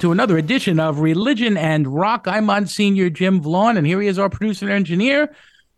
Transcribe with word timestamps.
To 0.00 0.12
another 0.12 0.38
edition 0.38 0.80
of 0.80 1.00
Religion 1.00 1.58
and 1.58 1.86
Rock. 1.86 2.26
I'm 2.26 2.46
Monsignor 2.46 3.10
Jim 3.10 3.42
Vaughn, 3.42 3.76
and 3.76 3.86
here 3.86 4.00
he 4.00 4.08
is, 4.08 4.18
our 4.18 4.30
producer 4.30 4.64
and 4.64 4.74
engineer, 4.74 5.34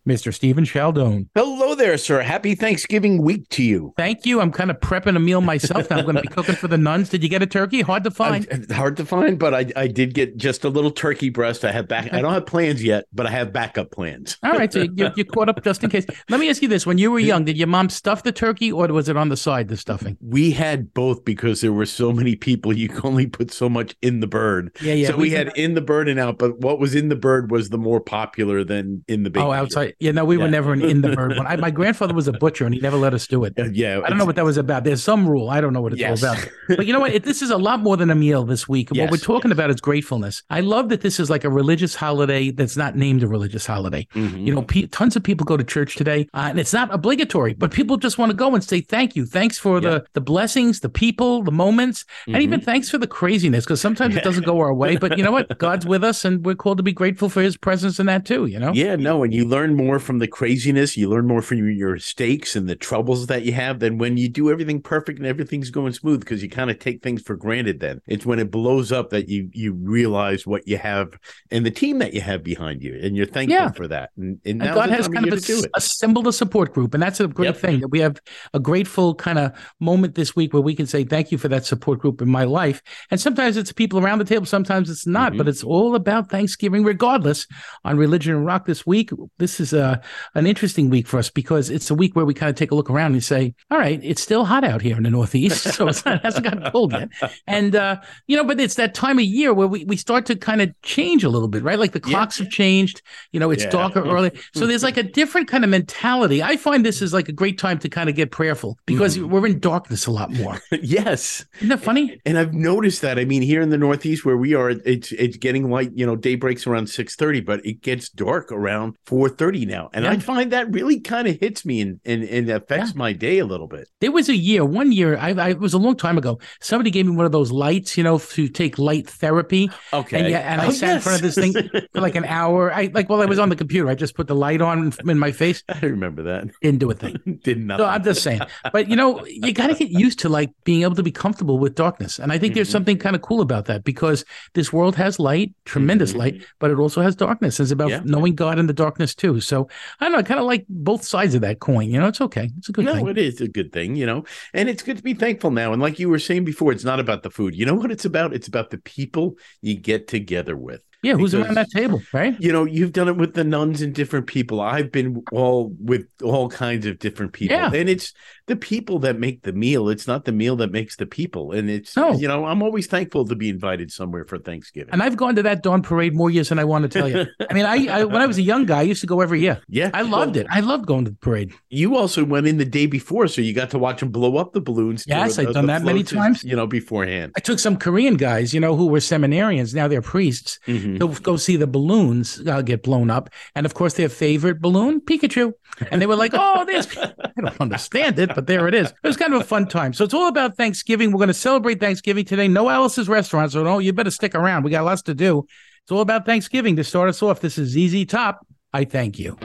Mr. 0.06 0.34
Stephen 0.34 0.64
Sheldon. 0.64 1.30
Hello 1.34 1.74
there, 1.74 1.96
sir. 1.96 2.20
Happy 2.22 2.54
Thanksgiving 2.54 3.22
week 3.22 3.48
to 3.50 3.62
you. 3.62 3.94
Thank 3.96 4.26
you. 4.26 4.40
I'm 4.40 4.50
kind 4.50 4.70
of 4.70 4.80
prepping 4.80 5.16
a 5.16 5.20
meal 5.20 5.40
myself. 5.40 5.88
Now 5.90 5.98
I'm 5.98 6.04
going 6.04 6.16
to 6.16 6.22
be 6.22 6.28
cooking 6.34 6.56
for 6.56 6.66
the 6.66 6.78
nuns. 6.78 7.08
Did 7.08 7.22
you 7.22 7.28
get 7.28 7.42
a 7.42 7.46
turkey? 7.46 7.82
Hard 7.82 8.02
to 8.04 8.10
find. 8.10 8.46
Uh, 8.50 8.74
hard 8.74 8.96
to 8.96 9.04
find, 9.04 9.38
but 9.38 9.54
I, 9.54 9.66
I 9.76 9.86
did 9.86 10.14
get 10.14 10.36
just 10.36 10.64
a 10.64 10.68
little 10.68 10.90
turkey 10.90 11.30
breast. 11.30 11.64
I 11.64 11.70
have 11.70 11.86
back. 11.86 12.12
I 12.12 12.20
don't 12.20 12.32
have 12.32 12.46
plans 12.46 12.82
yet, 12.82 13.04
but 13.12 13.26
I 13.26 13.30
have 13.30 13.52
backup 13.52 13.92
plans. 13.92 14.38
All 14.42 14.52
right, 14.52 14.72
so 14.72 14.82
you, 14.82 15.10
you 15.14 15.24
caught 15.24 15.48
up 15.48 15.62
just 15.62 15.84
in 15.84 15.90
case. 15.90 16.06
Let 16.28 16.40
me 16.40 16.50
ask 16.50 16.62
you 16.62 16.68
this: 16.68 16.84
When 16.84 16.98
you 16.98 17.12
were 17.12 17.20
young, 17.20 17.44
did 17.44 17.56
your 17.56 17.68
mom 17.68 17.88
stuff 17.88 18.24
the 18.24 18.32
turkey, 18.32 18.72
or 18.72 18.88
was 18.88 19.08
it 19.08 19.16
on 19.16 19.28
the 19.28 19.36
side 19.36 19.68
the 19.68 19.76
stuffing? 19.76 20.18
We 20.20 20.50
had 20.50 20.92
both 20.94 21.24
because 21.24 21.60
there 21.60 21.72
were 21.72 21.86
so 21.86 22.12
many 22.12 22.34
people. 22.34 22.72
You 22.72 22.88
can 22.88 23.00
only 23.04 23.26
put 23.26 23.52
so 23.52 23.68
much 23.68 23.94
in 24.02 24.20
the 24.20 24.26
bird. 24.26 24.76
Yeah, 24.80 24.94
yeah. 24.94 25.08
So 25.08 25.16
we, 25.16 25.30
had 25.30 25.56
in 25.56 25.74
the 25.74 25.80
bird 25.80 26.08
and 26.08 26.18
out, 26.18 26.38
but 26.38 26.58
what 26.58 26.78
was 26.78 26.94
in 26.94 27.08
the 27.08 27.16
bird 27.16 27.50
was 27.50 27.68
the 27.68 27.78
more 27.78 28.00
popular 28.00 28.64
than 28.64 29.04
in 29.08 29.22
the 29.22 29.30
baby. 29.30 29.44
Oh, 29.44 29.52
outside. 29.52 29.91
Yeah, 30.00 30.12
no, 30.12 30.24
we 30.24 30.36
were 30.36 30.48
never 30.48 30.72
an 30.72 30.82
in 30.82 31.00
the 31.02 31.10
bird 31.14 31.36
one. 31.36 31.46
I, 31.46 31.56
my 31.56 31.70
grandfather 31.80 32.14
was 32.14 32.28
a 32.28 32.32
butcher, 32.32 32.64
and 32.64 32.74
he 32.74 32.80
never 32.80 32.96
let 32.96 33.14
us 33.14 33.26
do 33.26 33.44
it. 33.44 33.54
Uh, 33.58 33.64
yeah, 33.72 34.00
I 34.04 34.08
don't 34.08 34.18
know 34.18 34.24
what 34.24 34.36
that 34.36 34.44
was 34.44 34.56
about. 34.56 34.84
There's 34.84 35.02
some 35.02 35.28
rule. 35.28 35.50
I 35.50 35.60
don't 35.60 35.72
know 35.72 35.80
what 35.80 35.92
it's 35.92 36.00
Yes. 36.00 36.22
all 36.22 36.32
about. 36.32 36.48
But 36.68 36.86
you 36.86 36.92
know 36.92 37.00
what? 37.00 37.12
It, 37.12 37.24
this 37.24 37.42
is 37.42 37.50
a 37.50 37.58
lot 37.58 37.80
more 37.80 37.96
than 37.96 38.10
a 38.10 38.14
meal 38.14 38.44
this 38.44 38.68
week. 38.68 38.90
What 38.90 39.10
we're 39.10 39.16
talking 39.16 39.52
about 39.52 39.70
is 39.70 39.80
gratefulness. 39.80 40.42
I 40.50 40.60
love 40.60 40.88
that 40.90 41.00
this 41.02 41.18
is 41.20 41.28
like 41.30 41.44
a 41.44 41.50
religious 41.50 41.94
holiday 41.94 42.50
that's 42.50 42.76
not 42.76 42.96
named 42.96 43.22
a 43.22 43.28
religious 43.28 43.66
holiday. 43.66 44.06
Mhm. 44.14 44.46
You 44.46 44.54
know, 44.54 44.62
pe- 44.62 44.86
tons 44.86 45.16
of 45.16 45.22
people 45.22 45.44
go 45.44 45.56
to 45.56 45.64
church 45.64 45.96
today, 45.96 46.28
uh, 46.34 46.46
and 46.50 46.58
it's 46.58 46.72
not 46.72 46.92
obligatory, 46.92 47.54
but 47.54 47.70
people 47.72 47.96
just 47.96 48.18
want 48.18 48.30
to 48.30 48.36
go 48.36 48.54
and 48.54 48.62
say 48.64 48.80
thank 48.80 49.14
you. 49.16 49.26
Thanks 49.26 49.58
for 49.58 49.80
the 49.80 50.04
the 50.14 50.20
blessings, 50.20 50.80
the 50.80 50.88
people, 50.88 51.42
the 51.42 51.52
moments, 51.52 52.04
and 52.26 52.42
even 52.42 52.60
thanks 52.60 52.88
for 52.90 52.98
the 52.98 53.06
craziness 53.06 53.64
because 53.64 53.80
sometimes 53.80 54.16
it 54.16 54.24
doesn't 54.24 54.44
go 54.46 54.58
our 54.60 54.74
way. 54.74 54.96
But 54.96 55.16
you 55.18 55.24
know 55.24 55.32
what? 55.32 55.58
God's 55.58 55.86
with 55.86 56.02
us, 56.04 56.24
and 56.24 56.44
we're 56.44 56.54
called 56.54 56.76
to 56.78 56.82
be 56.82 56.92
grateful 56.92 57.28
for 57.28 57.42
His 57.42 57.56
presence 57.56 57.98
in 58.00 58.06
that 58.06 58.24
too. 58.24 58.46
You 58.46 58.58
know? 58.58 58.72
Yeah, 58.72 58.96
no, 58.96 59.22
and 59.22 59.32
you 59.32 59.44
learn 59.44 59.74
more 59.84 59.98
from 59.98 60.18
the 60.18 60.28
craziness. 60.28 60.96
You 60.96 61.08
learn 61.08 61.26
more 61.26 61.42
from 61.42 61.58
your- 61.70 61.94
mistakes 61.94 62.56
and 62.56 62.68
the 62.68 62.74
troubles 62.76 63.26
that 63.26 63.44
you 63.44 63.52
have 63.52 63.78
than 63.80 63.98
when 63.98 64.16
you 64.16 64.28
do 64.28 64.50
everything 64.50 64.80
perfect 64.80 65.18
and 65.18 65.26
everything's 65.26 65.70
going 65.70 65.92
smooth 65.92 66.20
because 66.20 66.42
you 66.42 66.48
kind 66.48 66.70
of 66.70 66.78
take 66.78 67.02
things 67.02 67.22
for 67.22 67.36
granted. 67.36 67.80
Then 67.80 68.00
it's 68.06 68.24
when 68.26 68.38
it 68.38 68.50
blows 68.50 68.92
up 68.92 69.10
that 69.10 69.28
you 69.28 69.48
you 69.52 69.72
realize 69.74 70.46
what 70.46 70.66
you 70.66 70.78
have 70.78 71.08
and 71.50 71.64
the 71.66 71.70
team 71.70 71.98
that 71.98 72.14
you 72.14 72.20
have 72.20 72.42
behind 72.42 72.82
you, 72.82 72.98
and 73.02 73.16
you're 73.16 73.26
thankful 73.26 73.54
Yeah. 73.54 73.70
for 73.72 73.88
that. 73.88 74.10
And, 74.16 74.38
and, 74.44 74.62
And 74.62 74.74
God 74.74 74.90
has 74.90 75.06
kind 75.08 75.26
of 75.26 75.32
year 75.32 75.40
to 75.40 75.46
do 75.46 75.58
as- 75.58 75.64
it. 75.64 75.70
assembled 75.76 76.26
a 76.26 76.32
support 76.32 76.72
group. 76.74 76.94
And 76.94 77.02
that's 77.02 77.20
a 77.20 77.28
great 77.28 77.46
Yep. 77.46 77.56
thing 77.56 77.80
that 77.80 77.88
we 77.88 78.00
have 78.00 78.16
a 78.54 78.60
grateful 78.60 79.14
kind 79.14 79.38
of 79.38 79.52
moment 79.80 80.14
this 80.14 80.34
week 80.36 80.52
where 80.52 80.62
we 80.62 80.74
can 80.74 80.86
say, 80.86 81.04
thank 81.04 81.30
you 81.32 81.38
for 81.38 81.48
that 81.48 81.64
support 81.66 81.98
group 82.00 82.22
in 82.22 82.28
my 82.28 82.44
life. 82.44 82.82
And 83.10 83.20
sometimes 83.20 83.56
it's 83.56 83.72
people 83.72 83.98
around 83.98 84.18
the 84.18 84.24
table, 84.24 84.46
sometimes 84.46 84.88
it's 84.90 85.06
not, 85.06 85.32
Mhm. 85.32 85.38
but 85.38 85.48
it's 85.48 85.62
all 85.64 85.94
about 85.94 86.30
Thanksgiving 86.30 86.84
regardless. 86.84 87.46
On 87.84 87.96
Religion 87.96 88.34
and 88.34 88.46
Rock 88.46 88.66
this 88.66 88.86
week, 88.86 89.10
this 89.38 89.60
is 89.60 89.71
uh, 89.74 89.98
an 90.34 90.46
interesting 90.46 90.90
week 90.90 91.06
for 91.06 91.18
us 91.18 91.30
because 91.30 91.70
it's 91.70 91.90
a 91.90 91.94
week 91.94 92.14
where 92.16 92.24
we 92.24 92.34
kind 92.34 92.50
of 92.50 92.56
take 92.56 92.70
a 92.70 92.74
look 92.74 92.90
around 92.90 93.12
and 93.12 93.24
say, 93.24 93.54
all 93.70 93.78
right, 93.78 94.00
it's 94.02 94.22
still 94.22 94.44
hot 94.44 94.64
out 94.64 94.82
here 94.82 94.96
in 94.96 95.02
the 95.02 95.10
Northeast. 95.10 95.66
So 95.72 95.86
not, 95.86 96.06
it 96.06 96.22
hasn't 96.22 96.44
gotten 96.44 96.70
cold 96.70 96.92
yet. 96.92 97.08
And, 97.46 97.74
uh, 97.74 97.96
you 98.26 98.36
know, 98.36 98.44
but 98.44 98.60
it's 98.60 98.74
that 98.74 98.94
time 98.94 99.18
of 99.18 99.24
year 99.24 99.54
where 99.54 99.66
we, 99.66 99.84
we 99.84 99.96
start 99.96 100.26
to 100.26 100.36
kind 100.36 100.60
of 100.60 100.70
change 100.82 101.24
a 101.24 101.30
little 101.30 101.48
bit, 101.48 101.62
right? 101.62 101.78
Like 101.78 101.92
the 101.92 102.00
clocks 102.00 102.38
yeah. 102.38 102.44
have 102.44 102.52
changed, 102.52 103.00
you 103.32 103.40
know, 103.40 103.50
it's 103.50 103.64
yeah. 103.64 103.70
darker 103.70 104.02
mm-hmm. 104.02 104.10
early. 104.10 104.30
So 104.54 104.66
there's 104.66 104.82
like 104.82 104.98
a 104.98 105.02
mm-hmm. 105.02 105.12
different 105.12 105.48
kind 105.48 105.64
of 105.64 105.70
mentality. 105.70 106.42
I 106.42 106.56
find 106.56 106.84
this 106.84 107.00
is 107.00 107.14
like 107.14 107.28
a 107.28 107.32
great 107.32 107.58
time 107.58 107.78
to 107.78 107.88
kind 107.88 108.10
of 108.10 108.14
get 108.14 108.30
prayerful 108.30 108.78
because 108.84 109.16
mm. 109.16 109.28
we're 109.28 109.46
in 109.46 109.60
darkness 109.60 110.06
a 110.06 110.10
lot 110.10 110.30
more. 110.30 110.60
yes. 110.82 111.44
Isn't 111.56 111.68
that 111.68 111.80
funny? 111.80 112.20
And 112.26 112.38
I've 112.38 112.52
noticed 112.52 113.00
that. 113.00 113.18
I 113.18 113.24
mean, 113.24 113.42
here 113.42 113.62
in 113.62 113.70
the 113.70 113.78
Northeast 113.78 114.24
where 114.24 114.36
we 114.36 114.54
are, 114.54 114.70
it's, 114.70 115.12
it's 115.12 115.38
getting 115.38 115.70
light, 115.70 115.90
you 115.94 116.04
know, 116.04 116.16
day 116.16 116.34
breaks 116.34 116.66
around 116.66 116.86
6.30, 116.86 117.44
but 117.44 117.64
it 117.64 117.80
gets 117.80 118.10
dark 118.10 118.52
around 118.52 118.96
4.30 119.06 119.61
now. 119.66 119.90
And 119.92 120.04
yeah. 120.04 120.12
I 120.12 120.18
find 120.18 120.52
that 120.52 120.70
really 120.72 121.00
kind 121.00 121.28
of 121.28 121.38
hits 121.40 121.64
me 121.64 121.80
and, 121.80 122.00
and, 122.04 122.22
and 122.24 122.50
affects 122.50 122.90
yeah. 122.90 122.98
my 122.98 123.12
day 123.12 123.38
a 123.38 123.46
little 123.46 123.66
bit. 123.66 123.88
There 124.00 124.12
was 124.12 124.28
a 124.28 124.36
year, 124.36 124.64
one 124.64 124.92
year, 124.92 125.16
I, 125.16 125.30
I, 125.32 125.50
it 125.50 125.60
was 125.60 125.74
a 125.74 125.78
long 125.78 125.96
time 125.96 126.18
ago. 126.18 126.38
Somebody 126.60 126.90
gave 126.90 127.06
me 127.06 127.16
one 127.16 127.26
of 127.26 127.32
those 127.32 127.52
lights, 127.52 127.96
you 127.96 128.04
know, 128.04 128.18
to 128.18 128.48
take 128.48 128.78
light 128.78 129.08
therapy. 129.08 129.70
Okay. 129.92 130.20
And, 130.20 130.28
yeah, 130.28 130.38
and 130.40 130.60
oh, 130.60 130.64
I 130.64 130.70
sat 130.70 130.86
yes. 130.88 130.96
in 130.96 131.00
front 131.02 131.16
of 131.16 131.22
this 131.22 131.34
thing 131.34 131.52
for 131.92 132.00
like 132.00 132.14
an 132.14 132.24
hour. 132.24 132.72
I 132.72 132.90
like 132.92 133.08
while 133.08 133.20
I 133.20 133.26
was 133.26 133.38
on 133.38 133.48
the 133.48 133.56
computer, 133.56 133.88
I 133.88 133.94
just 133.94 134.14
put 134.14 134.26
the 134.26 134.34
light 134.34 134.60
on 134.60 134.92
in 135.06 135.18
my 135.18 135.32
face. 135.32 135.62
I 135.68 135.80
remember 135.80 136.22
that. 136.24 136.48
Didn't 136.62 136.80
do 136.80 136.90
a 136.90 136.94
thing. 136.94 137.16
Didn't. 137.44 137.68
So 137.76 137.84
I'm 137.84 138.02
just 138.02 138.22
saying. 138.22 138.40
But 138.72 138.88
you 138.88 138.96
know, 138.96 139.24
you 139.26 139.52
got 139.52 139.68
to 139.68 139.74
get 139.74 139.90
used 139.90 140.18
to 140.20 140.28
like 140.28 140.50
being 140.64 140.82
able 140.82 140.96
to 140.96 141.02
be 141.02 141.12
comfortable 141.12 141.58
with 141.58 141.74
darkness. 141.74 142.18
And 142.18 142.32
I 142.32 142.38
think 142.38 142.52
mm-hmm. 142.52 142.58
there's 142.58 142.70
something 142.70 142.98
kind 142.98 143.16
of 143.16 143.22
cool 143.22 143.40
about 143.40 143.66
that 143.66 143.84
because 143.84 144.24
this 144.54 144.72
world 144.72 144.96
has 144.96 145.18
light, 145.18 145.54
tremendous 145.64 146.10
mm-hmm. 146.10 146.20
light, 146.20 146.46
but 146.58 146.70
it 146.70 146.78
also 146.78 147.02
has 147.02 147.14
darkness. 147.16 147.60
It's 147.60 147.70
about 147.70 147.90
yeah. 147.90 148.00
knowing 148.04 148.34
God 148.34 148.58
in 148.58 148.66
the 148.66 148.72
darkness 148.72 149.14
too. 149.14 149.40
So 149.40 149.51
I 149.52 150.04
don't 150.04 150.12
know, 150.12 150.18
I 150.18 150.22
kind 150.22 150.40
of 150.40 150.46
like 150.46 150.64
both 150.68 151.04
sides 151.04 151.34
of 151.34 151.40
that 151.42 151.60
coin. 151.60 151.90
You 151.90 152.00
know, 152.00 152.08
it's 152.08 152.20
okay. 152.20 152.50
It's 152.58 152.68
a 152.68 152.72
good 152.72 152.86
thing. 152.86 152.94
no, 152.94 153.00
thing. 153.00 153.08
it 153.08 153.18
is 153.18 153.40
a 153.40 153.48
good 153.48 153.72
thing, 153.72 153.96
you 153.96 154.06
know, 154.06 154.24
and 154.54 154.68
it's 154.68 154.82
good 154.82 154.96
to 154.96 155.02
be 155.02 155.14
thankful 155.14 155.50
now. 155.50 155.72
And 155.72 155.82
like 155.82 155.98
you 155.98 156.08
were 156.08 156.18
saying 156.18 156.44
before, 156.44 156.72
it's 156.72 156.84
not 156.84 157.00
about 157.00 157.22
the 157.22 157.30
food. 157.30 157.54
You 157.54 157.66
know 157.66 157.74
what 157.74 157.90
it's 157.90 158.04
about? 158.04 158.34
It's 158.34 158.48
about 158.48 158.70
the 158.70 158.78
people 158.78 159.36
you 159.60 159.76
get 159.76 160.08
together 160.08 160.56
with. 160.56 160.82
Yeah, 161.02 161.14
who's 161.14 161.32
because- 161.32 161.46
around 161.46 161.54
that 161.54 161.70
table, 161.70 162.00
right? 162.12 162.36
You 162.40 162.52
know, 162.52 162.64
you've 162.64 162.92
done 162.92 163.08
it 163.08 163.16
with 163.16 163.34
the 163.34 163.44
nuns 163.44 163.82
and 163.82 163.94
different 163.94 164.26
people. 164.26 164.60
I've 164.60 164.90
been 164.92 165.22
all 165.32 165.74
with 165.78 166.06
all 166.22 166.48
kinds 166.48 166.86
of 166.86 166.98
different 166.98 167.32
people. 167.32 167.56
Yeah. 167.56 167.70
And 167.72 167.88
it's 167.88 168.12
the 168.46 168.56
people 168.56 168.98
that 169.00 169.18
make 169.18 169.42
the 169.42 169.52
meal. 169.52 169.88
It's 169.88 170.06
not 170.06 170.24
the 170.24 170.32
meal 170.32 170.56
that 170.56 170.72
makes 170.72 170.96
the 170.96 171.06
people. 171.06 171.52
And 171.52 171.70
it's, 171.70 171.96
No. 171.96 172.12
you 172.12 172.26
know, 172.28 172.44
I'm 172.44 172.62
always 172.62 172.86
thankful 172.86 173.24
to 173.26 173.36
be 173.36 173.48
invited 173.48 173.90
somewhere 173.92 174.24
for 174.24 174.38
Thanksgiving. 174.38 174.92
And 174.92 175.02
I've 175.02 175.16
gone 175.16 175.36
to 175.36 175.42
that 175.44 175.62
dawn 175.62 175.82
parade 175.82 176.14
more 176.14 176.30
years 176.30 176.48
than 176.48 176.58
I 176.58 176.64
want 176.64 176.82
to 176.82 176.88
tell 176.88 177.08
you. 177.08 177.26
I 177.50 177.54
mean, 177.54 177.66
I, 177.66 177.86
I 178.00 178.04
when 178.04 178.20
I 178.22 178.26
was 178.26 178.38
a 178.38 178.42
young 178.42 178.66
guy, 178.66 178.80
I 178.80 178.82
used 178.82 179.00
to 179.02 179.06
go 179.06 179.20
every 179.20 179.40
year. 179.40 179.60
yeah. 179.68 179.90
I 179.94 180.02
loved 180.02 180.36
Well, 180.36 180.44
it. 180.44 180.46
I 180.50 180.60
loved 180.60 180.86
going 180.86 181.04
to 181.04 181.10
the 181.12 181.16
parade. 181.18 181.52
You 181.70 181.96
also 181.96 182.24
went 182.24 182.46
in 182.46 182.58
the 182.58 182.64
day 182.64 182.86
before, 182.86 183.28
so 183.28 183.40
you 183.40 183.52
got 183.54 183.70
to 183.70 183.78
watch 183.78 184.00
them 184.00 184.10
blow 184.10 184.36
up 184.36 184.52
the 184.52 184.60
balloons. 184.60 185.04
Yes, 185.06 185.38
I've 185.38 185.46
uh, 185.46 185.48
the 185.48 185.54
done 185.54 185.66
that 185.66 185.82
many 185.82 186.02
times. 186.02 186.42
You 186.44 186.56
know, 186.56 186.66
beforehand. 186.66 187.32
I 187.36 187.40
took 187.40 187.58
some 187.58 187.76
Korean 187.76 188.16
guys, 188.16 188.52
you 188.52 188.60
know, 188.60 188.76
who 188.76 188.86
were 188.86 188.98
seminarians. 188.98 189.74
Now 189.74 189.88
they're 189.88 190.02
priests. 190.02 190.58
Mm-hmm. 190.66 190.91
Mhm. 190.98 191.14
to 191.16 191.20
go 191.22 191.36
see 191.36 191.56
the 191.56 191.66
balloons 191.66 192.40
uh, 192.46 192.62
get 192.62 192.82
blown 192.82 193.10
up. 193.10 193.30
And 193.54 193.66
of 193.66 193.74
course, 193.74 193.94
their 193.94 194.08
favorite 194.08 194.60
balloon, 194.60 195.00
Pikachu. 195.00 195.52
And 195.90 196.00
they 196.00 196.06
were 196.06 196.16
like, 196.16 196.32
oh, 196.34 196.64
this. 196.64 196.86
I 196.98 197.12
don't 197.40 197.60
understand 197.60 198.18
it, 198.18 198.34
but 198.34 198.46
there 198.46 198.68
it 198.68 198.74
is. 198.74 198.90
It 198.90 199.06
was 199.06 199.16
kind 199.16 199.34
of 199.34 199.40
a 199.40 199.44
fun 199.44 199.66
time. 199.68 199.92
So 199.92 200.04
it's 200.04 200.14
all 200.14 200.28
about 200.28 200.56
Thanksgiving. 200.56 201.12
We're 201.12 201.18
going 201.18 201.28
to 201.28 201.34
celebrate 201.34 201.80
Thanksgiving 201.80 202.24
today. 202.24 202.48
No 202.48 202.68
Alice's 202.68 203.08
restaurant. 203.08 203.52
So 203.52 203.62
no, 203.62 203.78
you 203.78 203.92
better 203.92 204.10
stick 204.10 204.34
around. 204.34 204.64
We 204.64 204.70
got 204.70 204.84
lots 204.84 205.02
to 205.02 205.14
do. 205.14 205.46
It's 205.84 205.92
all 205.92 206.00
about 206.00 206.26
Thanksgiving. 206.26 206.76
To 206.76 206.84
start 206.84 207.08
us 207.08 207.22
off, 207.22 207.40
this 207.40 207.58
is 207.58 207.70
ZZ 207.72 208.04
Top. 208.06 208.46
I 208.72 208.84
thank. 208.84 209.18
You 209.18 209.36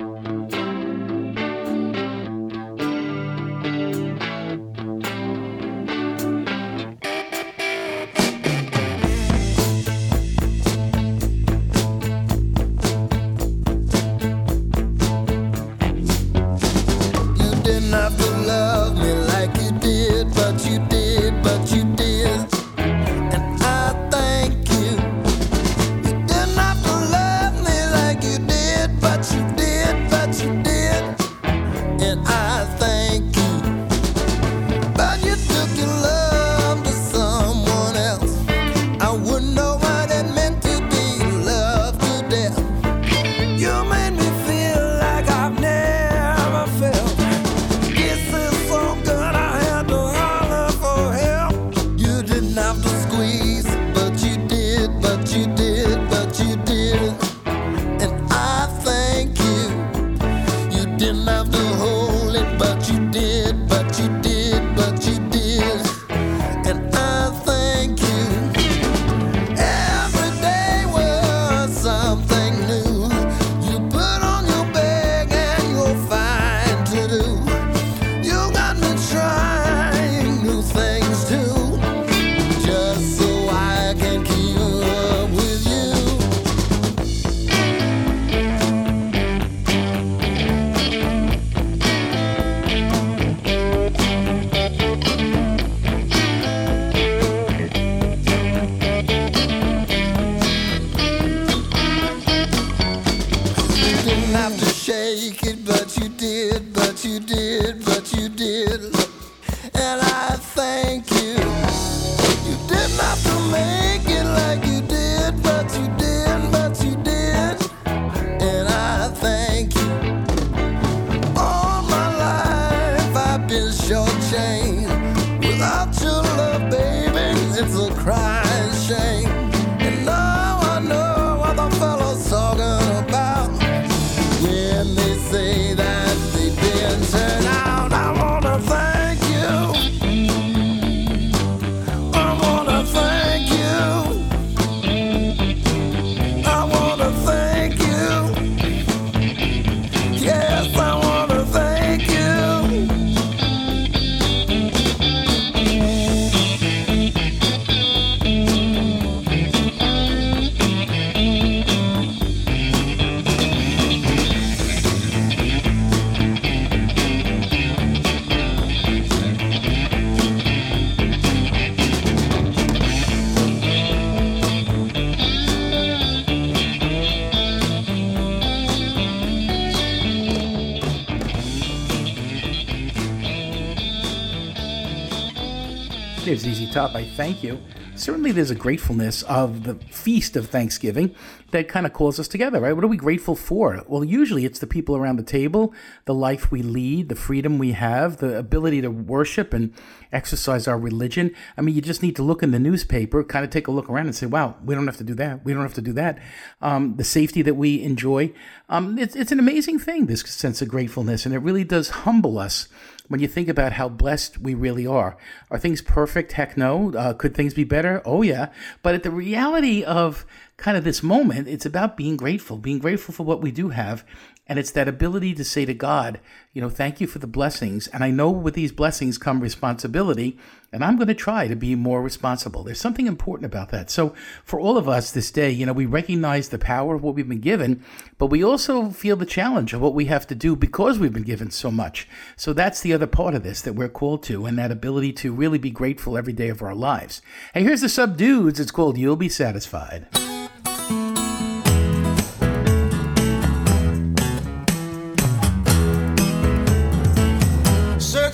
Top. 186.78 186.94
I 186.94 187.06
thank 187.06 187.42
you. 187.42 187.60
Certainly, 187.96 188.34
there's 188.34 188.52
a 188.52 188.56
gratefulness 188.56 189.24
of 189.24 189.64
the 189.64 189.74
feast 189.90 190.36
of 190.36 190.48
Thanksgiving 190.48 191.16
that 191.50 191.68
kind 191.68 191.88
of 191.88 191.94
calls 191.94 192.20
us 192.20 192.28
together, 192.28 192.60
right? 192.60 192.74
What 192.74 192.84
are 192.84 192.88
we 192.88 192.98
grateful 192.98 193.36
for? 193.36 193.84
Well, 193.88 194.04
usually 194.04 194.46
it's 194.46 194.60
the 194.60 194.68
people 194.68 194.96
around 194.96 195.16
the 195.16 195.24
table, 195.24 195.74
the 196.06 196.14
life 196.14 196.52
we 196.52 196.62
lead, 196.62 197.10
the 197.10 197.16
freedom 197.16 197.58
we 197.58 197.72
have, 197.72 198.18
the 198.18 198.38
ability 198.38 198.82
to 198.82 198.92
worship 198.92 199.56
and 199.56 199.74
exercise 200.12 200.68
our 200.68 200.78
religion. 200.78 201.34
I 201.58 201.62
mean, 201.62 201.74
you 201.74 201.82
just 201.82 202.04
need 202.04 202.16
to 202.18 202.22
look 202.22 202.44
in 202.44 202.52
the 202.52 202.60
newspaper, 202.60 203.24
kind 203.24 203.44
of 203.44 203.50
take 203.50 203.68
a 203.68 203.72
look 203.72 203.90
around 203.90 204.06
and 204.06 204.16
say, 204.16 204.28
wow, 204.28 204.58
we 204.64 204.76
don't 204.76 204.86
have 204.86 204.98
to 204.98 205.04
do 205.04 205.16
that. 205.16 205.44
We 205.44 205.54
don't 205.54 205.64
have 205.64 205.74
to 205.76 205.82
do 205.82 205.94
that. 205.94 206.20
Um, 206.62 206.98
the 206.98 207.04
safety 207.04 207.42
that 207.42 207.56
we 207.56 207.82
enjoy. 207.82 208.34
Um, 208.70 209.00
it's, 209.00 209.16
it's 209.16 209.32
an 209.32 209.40
amazing 209.40 209.80
thing, 209.80 210.06
this 210.06 210.22
sense 210.22 210.62
of 210.62 210.68
gratefulness, 210.68 211.26
and 211.26 211.34
it 211.34 211.40
really 211.40 211.64
does 211.64 211.90
humble 211.90 212.38
us 212.38 212.68
when 213.08 213.20
you 213.20 213.28
think 213.28 213.48
about 213.48 213.74
how 213.74 213.90
blessed 213.90 214.40
we 214.40 214.54
really 214.54 214.86
are. 214.86 215.18
Are 215.50 215.58
things 215.58 215.82
perfect? 215.82 216.34
Heck 216.34 216.58
no. 216.58 216.94
Uh, 216.94 217.14
could 217.14 217.34
things 217.34 217.54
be 217.54 217.64
better? 217.64 218.02
Oh, 218.06 218.22
yeah. 218.22 218.50
But 218.82 218.96
at 218.96 219.04
the 219.04 219.12
reality 219.12 219.84
of 219.84 220.26
kind 220.58 220.76
of 220.76 220.84
this 220.84 221.04
moment, 221.04 221.48
it's 221.48 221.66
about 221.66 221.96
being 221.96 222.18
grateful, 222.18 222.58
being 222.58 222.80
grateful 222.80 223.14
for 223.14 223.24
what 223.24 223.42
we 223.42 223.52
do 223.52 223.70
have. 223.70 224.04
And 224.50 224.58
it's 224.58 224.72
that 224.72 224.88
ability 224.88 225.34
to 225.36 225.44
say 225.44 225.66
to 225.66 225.74
God, 225.74 226.22
you 226.54 226.62
know, 226.62 226.70
thank 226.70 227.02
you 227.02 227.06
for 227.06 227.20
the 227.20 227.28
blessings. 227.28 227.88
And 227.88 228.02
I 228.02 228.12
know 228.12 228.32
with 228.32 228.54
these 228.54 228.72
blessings 228.72 229.18
come 229.18 229.42
responsibility, 229.42 230.38
and 230.72 230.86
I'm 230.86 230.96
going 230.96 231.10
to 231.10 231.14
try 231.14 231.50
to 231.50 231.56
be 231.56 231.76
more 231.76 232.02
responsible. 232.02 232.64
There's 232.64 232.80
something 232.80 233.08
important 233.08 233.46
about 233.46 233.70
that. 233.70 233.90
So 233.90 234.16
for 234.46 234.58
all 234.58 234.78
of 234.78 234.88
us 234.88 235.12
this 235.12 235.32
day, 235.32 235.52
you 235.52 235.66
know, 235.66 235.74
we 235.74 235.86
recognize 235.86 236.48
the 236.48 236.58
power 236.58 236.96
of 236.96 237.04
what 237.04 237.16
we've 237.16 237.28
been 237.28 237.42
given, 237.42 237.84
but 238.18 238.28
we 238.28 238.42
also 238.42 238.90
feel 238.90 239.18
the 239.18 239.26
challenge 239.26 239.74
of 239.74 239.82
what 239.82 239.94
we 239.94 240.06
have 240.06 240.26
to 240.28 240.36
do 240.36 240.56
because 240.56 240.98
we've 240.98 241.14
been 241.14 241.24
given 241.24 241.52
so 241.52 241.70
much. 241.70 242.08
So 242.38 242.54
that's 242.54 242.80
the 242.80 242.94
other 242.94 243.08
part 243.08 243.36
of 243.36 243.44
this 243.44 243.62
that 243.64 243.74
we're 243.74 243.90
called 243.90 244.24
to, 244.24 244.46
and 244.46 244.58
that 244.58 244.72
ability 244.72 245.12
to 245.14 245.34
really 245.34 245.60
be 245.60 245.72
grateful 245.72 246.18
every 246.18 246.34
day 246.34 246.48
of 246.48 246.62
our 246.62 246.76
lives. 246.76 247.22
Hey, 247.54 247.64
here's 247.64 247.82
the 247.82 247.88
Subdudes. 247.88 248.62
It's 248.62 248.72
called 248.72 248.98
You'll 248.98 249.18
Be 249.18 249.30
Satisfied. 249.30 250.08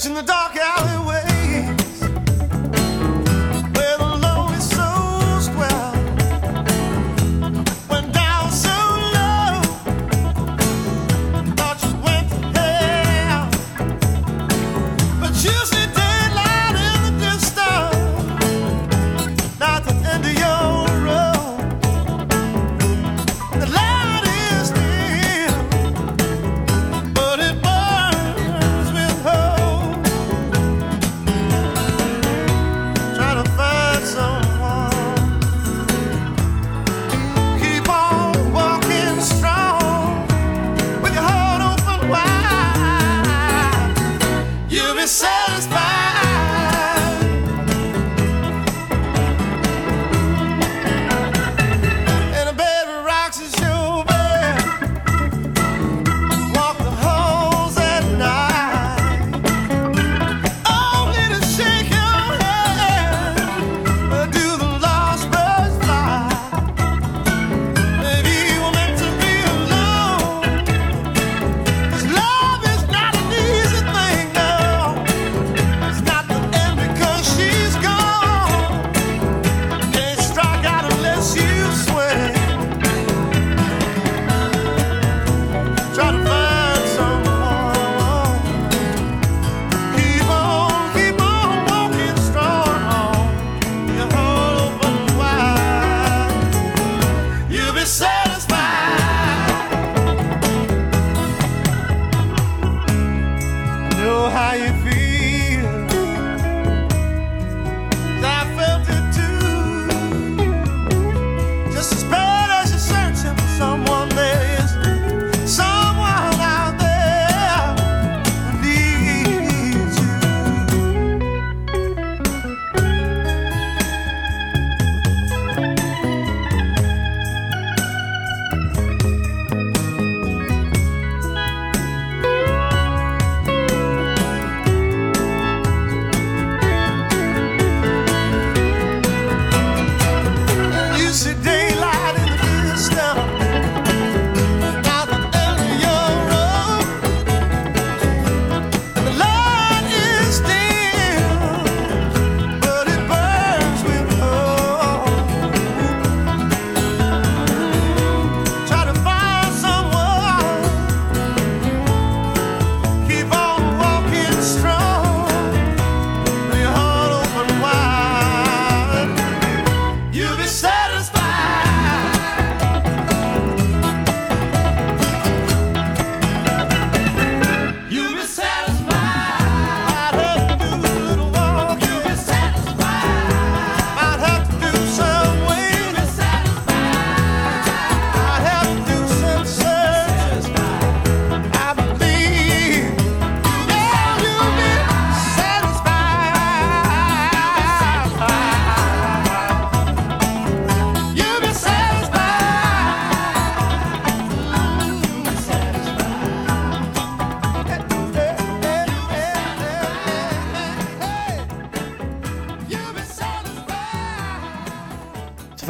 Searching 0.03 0.15
the 0.15 0.23
dark 0.23 0.32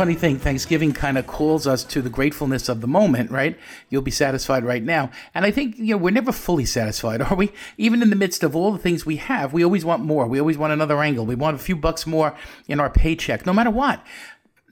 funny 0.03 0.15
thing. 0.15 0.37
Thanksgiving 0.37 0.91
kind 0.91 1.17
of 1.17 1.25
calls 1.25 1.65
us 1.65 1.85
to 1.85 2.01
the 2.01 2.09
gratefulness 2.09 2.67
of 2.67 2.81
the 2.81 2.87
moment, 2.87 3.31
right? 3.31 3.57
You'll 3.89 4.01
be 4.01 4.11
satisfied 4.11 4.65
right 4.65 4.83
now. 4.83 5.09
And 5.33 5.45
I 5.45 5.51
think, 5.51 5.77
you 5.77 5.95
know, 5.95 5.97
we're 5.97 6.09
never 6.09 6.33
fully 6.33 6.65
satisfied, 6.65 7.21
are 7.31 7.35
we? 7.35 7.53
Even 7.77 8.01
in 8.01 8.09
the 8.09 8.17
midst 8.17 8.43
of 8.43 8.53
all 8.53 8.73
the 8.73 8.79
things 8.79 9.05
we 9.05 9.15
have, 9.15 9.53
we 9.53 9.63
always 9.63 9.85
want 9.85 10.03
more. 10.03 10.27
We 10.27 10.41
always 10.41 10.57
want 10.57 10.73
another 10.73 11.01
angle. 11.01 11.25
We 11.25 11.35
want 11.35 11.55
a 11.55 11.63
few 11.63 11.77
bucks 11.77 12.05
more 12.05 12.35
in 12.67 12.81
our 12.81 12.89
paycheck, 12.89 13.45
no 13.45 13.53
matter 13.53 13.69
what. 13.69 14.05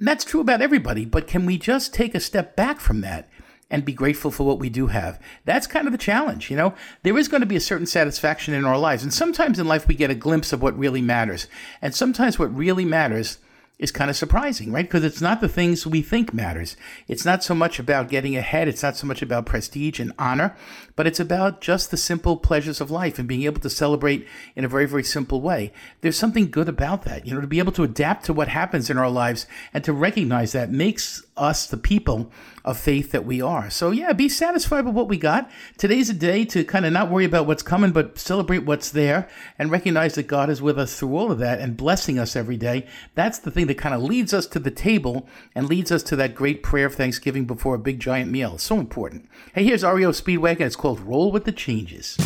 That's 0.01 0.25
true 0.25 0.41
about 0.41 0.61
everybody, 0.61 1.05
but 1.05 1.27
can 1.27 1.45
we 1.45 1.57
just 1.57 1.93
take 1.93 2.13
a 2.13 2.19
step 2.19 2.57
back 2.57 2.81
from 2.81 2.99
that 2.99 3.29
and 3.69 3.85
be 3.85 3.93
grateful 3.93 4.31
for 4.31 4.45
what 4.45 4.59
we 4.59 4.67
do 4.67 4.87
have? 4.87 5.17
That's 5.45 5.65
kind 5.65 5.87
of 5.87 5.93
the 5.93 5.97
challenge, 5.97 6.51
you 6.51 6.57
know? 6.57 6.73
There 7.03 7.17
is 7.17 7.29
going 7.29 7.39
to 7.39 7.47
be 7.47 7.55
a 7.55 7.61
certain 7.61 7.87
satisfaction 7.87 8.53
in 8.53 8.65
our 8.65 8.77
lives, 8.77 9.01
and 9.01 9.13
sometimes 9.13 9.59
in 9.59 9.65
life 9.65 9.87
we 9.87 9.95
get 9.95 10.11
a 10.11 10.15
glimpse 10.15 10.51
of 10.51 10.61
what 10.61 10.77
really 10.77 11.01
matters. 11.01 11.47
And 11.81 11.95
sometimes 11.95 12.37
what 12.37 12.53
really 12.53 12.83
matters 12.83 13.37
is 13.81 13.91
kind 13.91 14.11
of 14.11 14.15
surprising, 14.15 14.71
right? 14.71 14.85
Because 14.85 15.03
it's 15.03 15.21
not 15.21 15.41
the 15.41 15.49
things 15.49 15.87
we 15.87 16.03
think 16.03 16.33
matters. 16.33 16.77
It's 17.07 17.25
not 17.25 17.43
so 17.43 17.55
much 17.55 17.79
about 17.79 18.09
getting 18.09 18.37
ahead. 18.37 18.67
It's 18.67 18.83
not 18.83 18.95
so 18.95 19.07
much 19.07 19.23
about 19.23 19.47
prestige 19.47 19.99
and 19.99 20.13
honor, 20.19 20.55
but 20.95 21.07
it's 21.07 21.19
about 21.19 21.61
just 21.61 21.89
the 21.89 21.97
simple 21.97 22.37
pleasures 22.37 22.79
of 22.79 22.91
life 22.91 23.17
and 23.17 23.27
being 23.27 23.41
able 23.43 23.59
to 23.59 23.71
celebrate 23.71 24.27
in 24.55 24.63
a 24.63 24.69
very, 24.69 24.85
very 24.85 25.03
simple 25.03 25.41
way. 25.41 25.73
There's 26.01 26.15
something 26.15 26.51
good 26.51 26.69
about 26.69 27.05
that, 27.05 27.25
you 27.25 27.33
know, 27.33 27.41
to 27.41 27.47
be 27.47 27.57
able 27.57 27.71
to 27.73 27.83
adapt 27.83 28.25
to 28.25 28.33
what 28.33 28.49
happens 28.49 28.91
in 28.91 28.99
our 28.99 29.09
lives 29.09 29.47
and 29.73 29.83
to 29.83 29.93
recognize 29.93 30.51
that 30.51 30.71
makes 30.71 31.23
us 31.35 31.65
the 31.65 31.77
people 31.77 32.31
of 32.63 32.77
faith 32.77 33.11
that 33.11 33.25
we 33.25 33.41
are. 33.41 33.69
So 33.69 33.91
yeah, 33.91 34.13
be 34.13 34.29
satisfied 34.29 34.85
with 34.85 34.93
what 34.93 35.07
we 35.07 35.17
got. 35.17 35.49
Today's 35.77 36.09
a 36.09 36.13
day 36.13 36.45
to 36.45 36.63
kind 36.63 36.85
of 36.85 36.93
not 36.93 37.09
worry 37.09 37.25
about 37.25 37.47
what's 37.47 37.63
coming, 37.63 37.91
but 37.91 38.17
celebrate 38.17 38.65
what's 38.65 38.91
there 38.91 39.29
and 39.57 39.71
recognize 39.71 40.15
that 40.15 40.27
God 40.27 40.49
is 40.49 40.61
with 40.61 40.77
us 40.77 40.97
through 40.97 41.17
all 41.17 41.31
of 41.31 41.39
that 41.39 41.59
and 41.59 41.77
blessing 41.77 42.19
us 42.19 42.35
every 42.35 42.57
day. 42.57 42.85
That's 43.15 43.39
the 43.39 43.51
thing 43.51 43.67
that 43.67 43.77
kind 43.77 43.95
of 43.95 44.01
leads 44.01 44.33
us 44.33 44.47
to 44.47 44.59
the 44.59 44.71
table 44.71 45.27
and 45.55 45.67
leads 45.67 45.91
us 45.91 46.03
to 46.03 46.15
that 46.17 46.35
great 46.35 46.63
prayer 46.63 46.85
of 46.85 46.95
thanksgiving 46.95 47.45
before 47.45 47.75
a 47.75 47.79
big 47.79 47.99
giant 47.99 48.31
meal. 48.31 48.57
So 48.57 48.79
important. 48.79 49.27
Hey, 49.53 49.63
here's 49.63 49.83
REO 49.83 50.11
Speedwagon. 50.11 50.61
It's 50.61 50.75
called 50.75 50.99
Roll 50.99 51.31
with 51.31 51.45
the 51.45 51.51
Changes. 51.51 52.17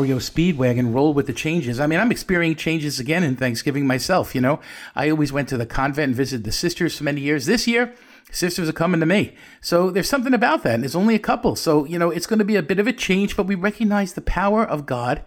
REO 0.00 0.18
Speedwagon 0.18 0.94
roll 0.94 1.14
with 1.14 1.26
the 1.26 1.32
changes. 1.32 1.80
I 1.80 1.86
mean, 1.86 2.00
I'm 2.00 2.10
experiencing 2.10 2.56
changes 2.56 3.00
again 3.00 3.22
in 3.22 3.36
Thanksgiving 3.36 3.86
myself. 3.86 4.34
You 4.34 4.40
know, 4.40 4.60
I 4.94 5.10
always 5.10 5.32
went 5.32 5.48
to 5.50 5.56
the 5.56 5.66
convent 5.66 6.08
and 6.08 6.16
visited 6.16 6.44
the 6.44 6.52
sisters 6.52 6.96
for 6.96 7.04
many 7.04 7.20
years. 7.20 7.46
This 7.46 7.66
year, 7.66 7.94
sisters 8.30 8.68
are 8.68 8.72
coming 8.72 9.00
to 9.00 9.06
me. 9.06 9.34
So 9.60 9.90
there's 9.90 10.08
something 10.08 10.34
about 10.34 10.62
that. 10.62 10.74
And 10.74 10.82
there's 10.82 10.96
only 10.96 11.14
a 11.14 11.20
couple. 11.20 11.56
So, 11.56 11.84
you 11.84 11.98
know, 11.98 12.10
it's 12.10 12.26
going 12.26 12.38
to 12.38 12.44
be 12.44 12.56
a 12.56 12.62
bit 12.62 12.78
of 12.78 12.86
a 12.86 12.92
change, 12.92 13.36
but 13.36 13.46
we 13.46 13.54
recognize 13.54 14.14
the 14.14 14.20
power 14.20 14.64
of 14.64 14.86
God 14.86 15.22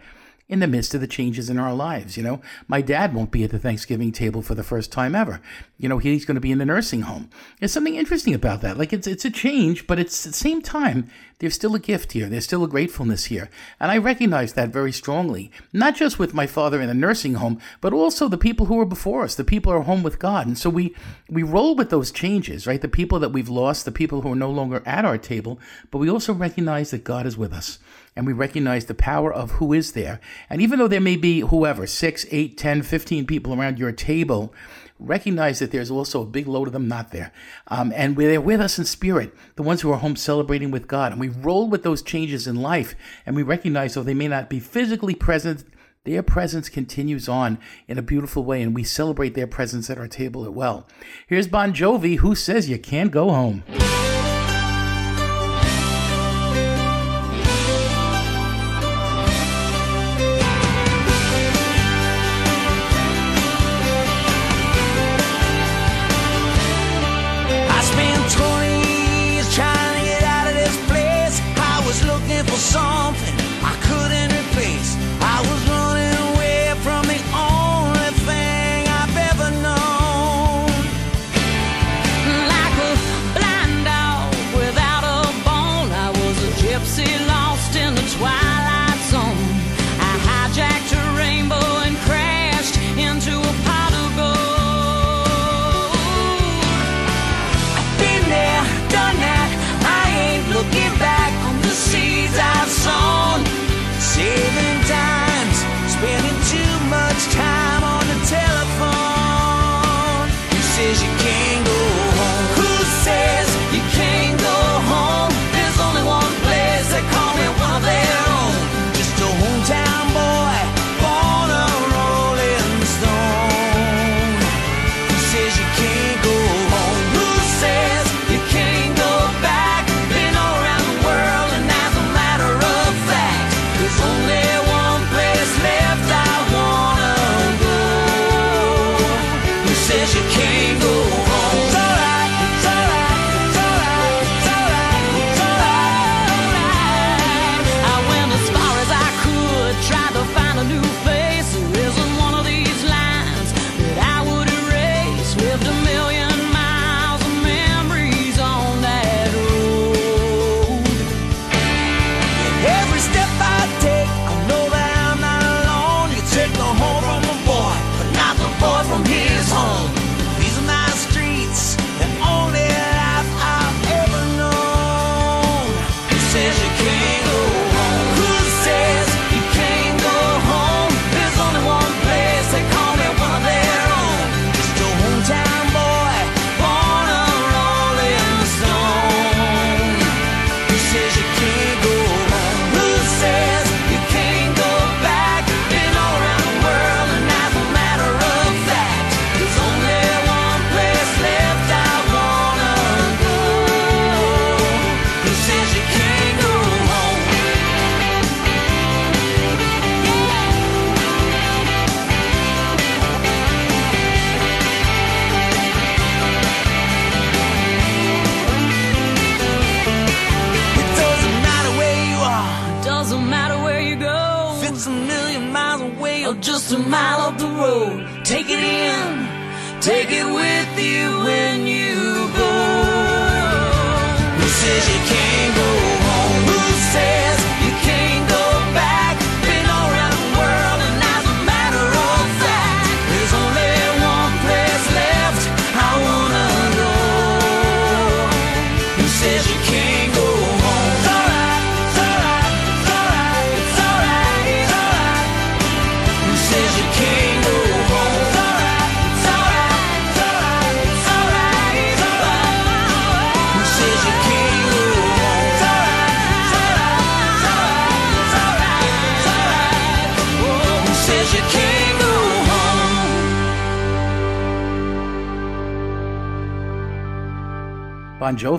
in 0.50 0.58
the 0.58 0.66
midst 0.66 0.94
of 0.94 1.00
the 1.00 1.06
changes 1.06 1.48
in 1.48 1.58
our 1.58 1.72
lives. 1.72 2.16
You 2.16 2.24
know, 2.24 2.42
my 2.66 2.82
dad 2.82 3.14
won't 3.14 3.30
be 3.30 3.44
at 3.44 3.50
the 3.50 3.58
Thanksgiving 3.58 4.10
table 4.10 4.42
for 4.42 4.56
the 4.56 4.64
first 4.64 4.90
time 4.90 5.14
ever. 5.14 5.40
You 5.78 5.88
know, 5.88 5.98
he's 5.98 6.24
going 6.24 6.34
to 6.34 6.40
be 6.40 6.50
in 6.50 6.58
the 6.58 6.66
nursing 6.66 7.02
home. 7.02 7.30
There's 7.60 7.72
something 7.72 7.94
interesting 7.94 8.34
about 8.34 8.60
that. 8.62 8.76
Like 8.76 8.92
it's 8.92 9.06
it's 9.06 9.24
a 9.24 9.30
change, 9.30 9.86
but 9.86 10.00
it's 10.00 10.26
at 10.26 10.32
the 10.32 10.38
same 10.38 10.60
time 10.60 11.08
there's 11.38 11.54
still 11.54 11.76
a 11.76 11.78
gift 11.78 12.12
here. 12.12 12.28
There's 12.28 12.44
still 12.44 12.64
a 12.64 12.68
gratefulness 12.68 13.26
here, 13.26 13.48
and 13.78 13.92
I 13.92 13.96
recognize 13.96 14.54
that 14.54 14.70
very 14.70 14.92
strongly. 14.92 15.52
Not 15.72 15.94
just 15.94 16.18
with 16.18 16.34
my 16.34 16.48
father 16.48 16.80
in 16.80 16.88
the 16.88 16.94
nursing 16.94 17.34
home, 17.34 17.60
but 17.80 17.92
also 17.92 18.26
the 18.28 18.36
people 18.36 18.66
who 18.66 18.74
were 18.74 18.84
before 18.84 19.22
us. 19.22 19.36
The 19.36 19.44
people 19.44 19.72
are 19.72 19.82
home 19.82 20.02
with 20.02 20.18
God, 20.18 20.48
and 20.48 20.58
so 20.58 20.68
we 20.68 20.96
we 21.28 21.44
roll 21.44 21.76
with 21.76 21.90
those 21.90 22.10
changes, 22.10 22.66
right? 22.66 22.82
The 22.82 22.88
people 22.88 23.20
that 23.20 23.32
we've 23.32 23.48
lost, 23.48 23.84
the 23.84 23.92
people 23.92 24.22
who 24.22 24.32
are 24.32 24.36
no 24.36 24.50
longer 24.50 24.82
at 24.84 25.04
our 25.04 25.16
table, 25.16 25.60
but 25.92 25.98
we 25.98 26.10
also 26.10 26.34
recognize 26.34 26.90
that 26.90 27.04
God 27.04 27.24
is 27.24 27.38
with 27.38 27.52
us 27.52 27.78
and 28.16 28.26
we 28.26 28.32
recognize 28.32 28.86
the 28.86 28.94
power 28.94 29.32
of 29.32 29.52
who 29.52 29.72
is 29.72 29.92
there. 29.92 30.20
And 30.48 30.60
even 30.60 30.78
though 30.78 30.88
there 30.88 31.00
may 31.00 31.16
be 31.16 31.40
whoever, 31.40 31.86
six, 31.86 32.26
eight, 32.30 32.58
ten, 32.58 32.82
fifteen 32.82 33.26
people 33.26 33.54
around 33.54 33.78
your 33.78 33.92
table, 33.92 34.52
recognize 34.98 35.60
that 35.60 35.70
there's 35.70 35.90
also 35.90 36.22
a 36.22 36.26
big 36.26 36.46
load 36.46 36.66
of 36.66 36.74
them 36.74 36.86
not 36.86 37.10
there. 37.10 37.32
Um, 37.68 37.92
and 37.96 38.16
they're 38.16 38.40
with 38.40 38.60
us 38.60 38.78
in 38.78 38.84
spirit, 38.84 39.34
the 39.56 39.62
ones 39.62 39.80
who 39.80 39.90
are 39.92 39.98
home 39.98 40.16
celebrating 40.16 40.70
with 40.70 40.86
God. 40.86 41.12
And 41.12 41.20
we 41.20 41.28
roll 41.28 41.68
with 41.68 41.82
those 41.82 42.02
changes 42.02 42.46
in 42.46 42.56
life, 42.56 42.94
and 43.24 43.34
we 43.34 43.42
recognize 43.42 43.94
though 43.94 44.02
they 44.02 44.12
may 44.12 44.28
not 44.28 44.50
be 44.50 44.60
physically 44.60 45.14
present, 45.14 45.64
their 46.04 46.22
presence 46.22 46.68
continues 46.68 47.28
on 47.28 47.58
in 47.86 47.98
a 47.98 48.02
beautiful 48.02 48.44
way, 48.44 48.60
and 48.62 48.74
we 48.74 48.84
celebrate 48.84 49.34
their 49.34 49.46
presence 49.46 49.88
at 49.88 49.98
our 49.98 50.08
table 50.08 50.44
as 50.44 50.50
well. 50.50 50.86
Here's 51.26 51.48
Bon 51.48 51.72
Jovi, 51.72 52.18
who 52.18 52.34
says 52.34 52.68
you 52.68 52.78
can't 52.78 53.10
go 53.10 53.30
home. 53.30 53.62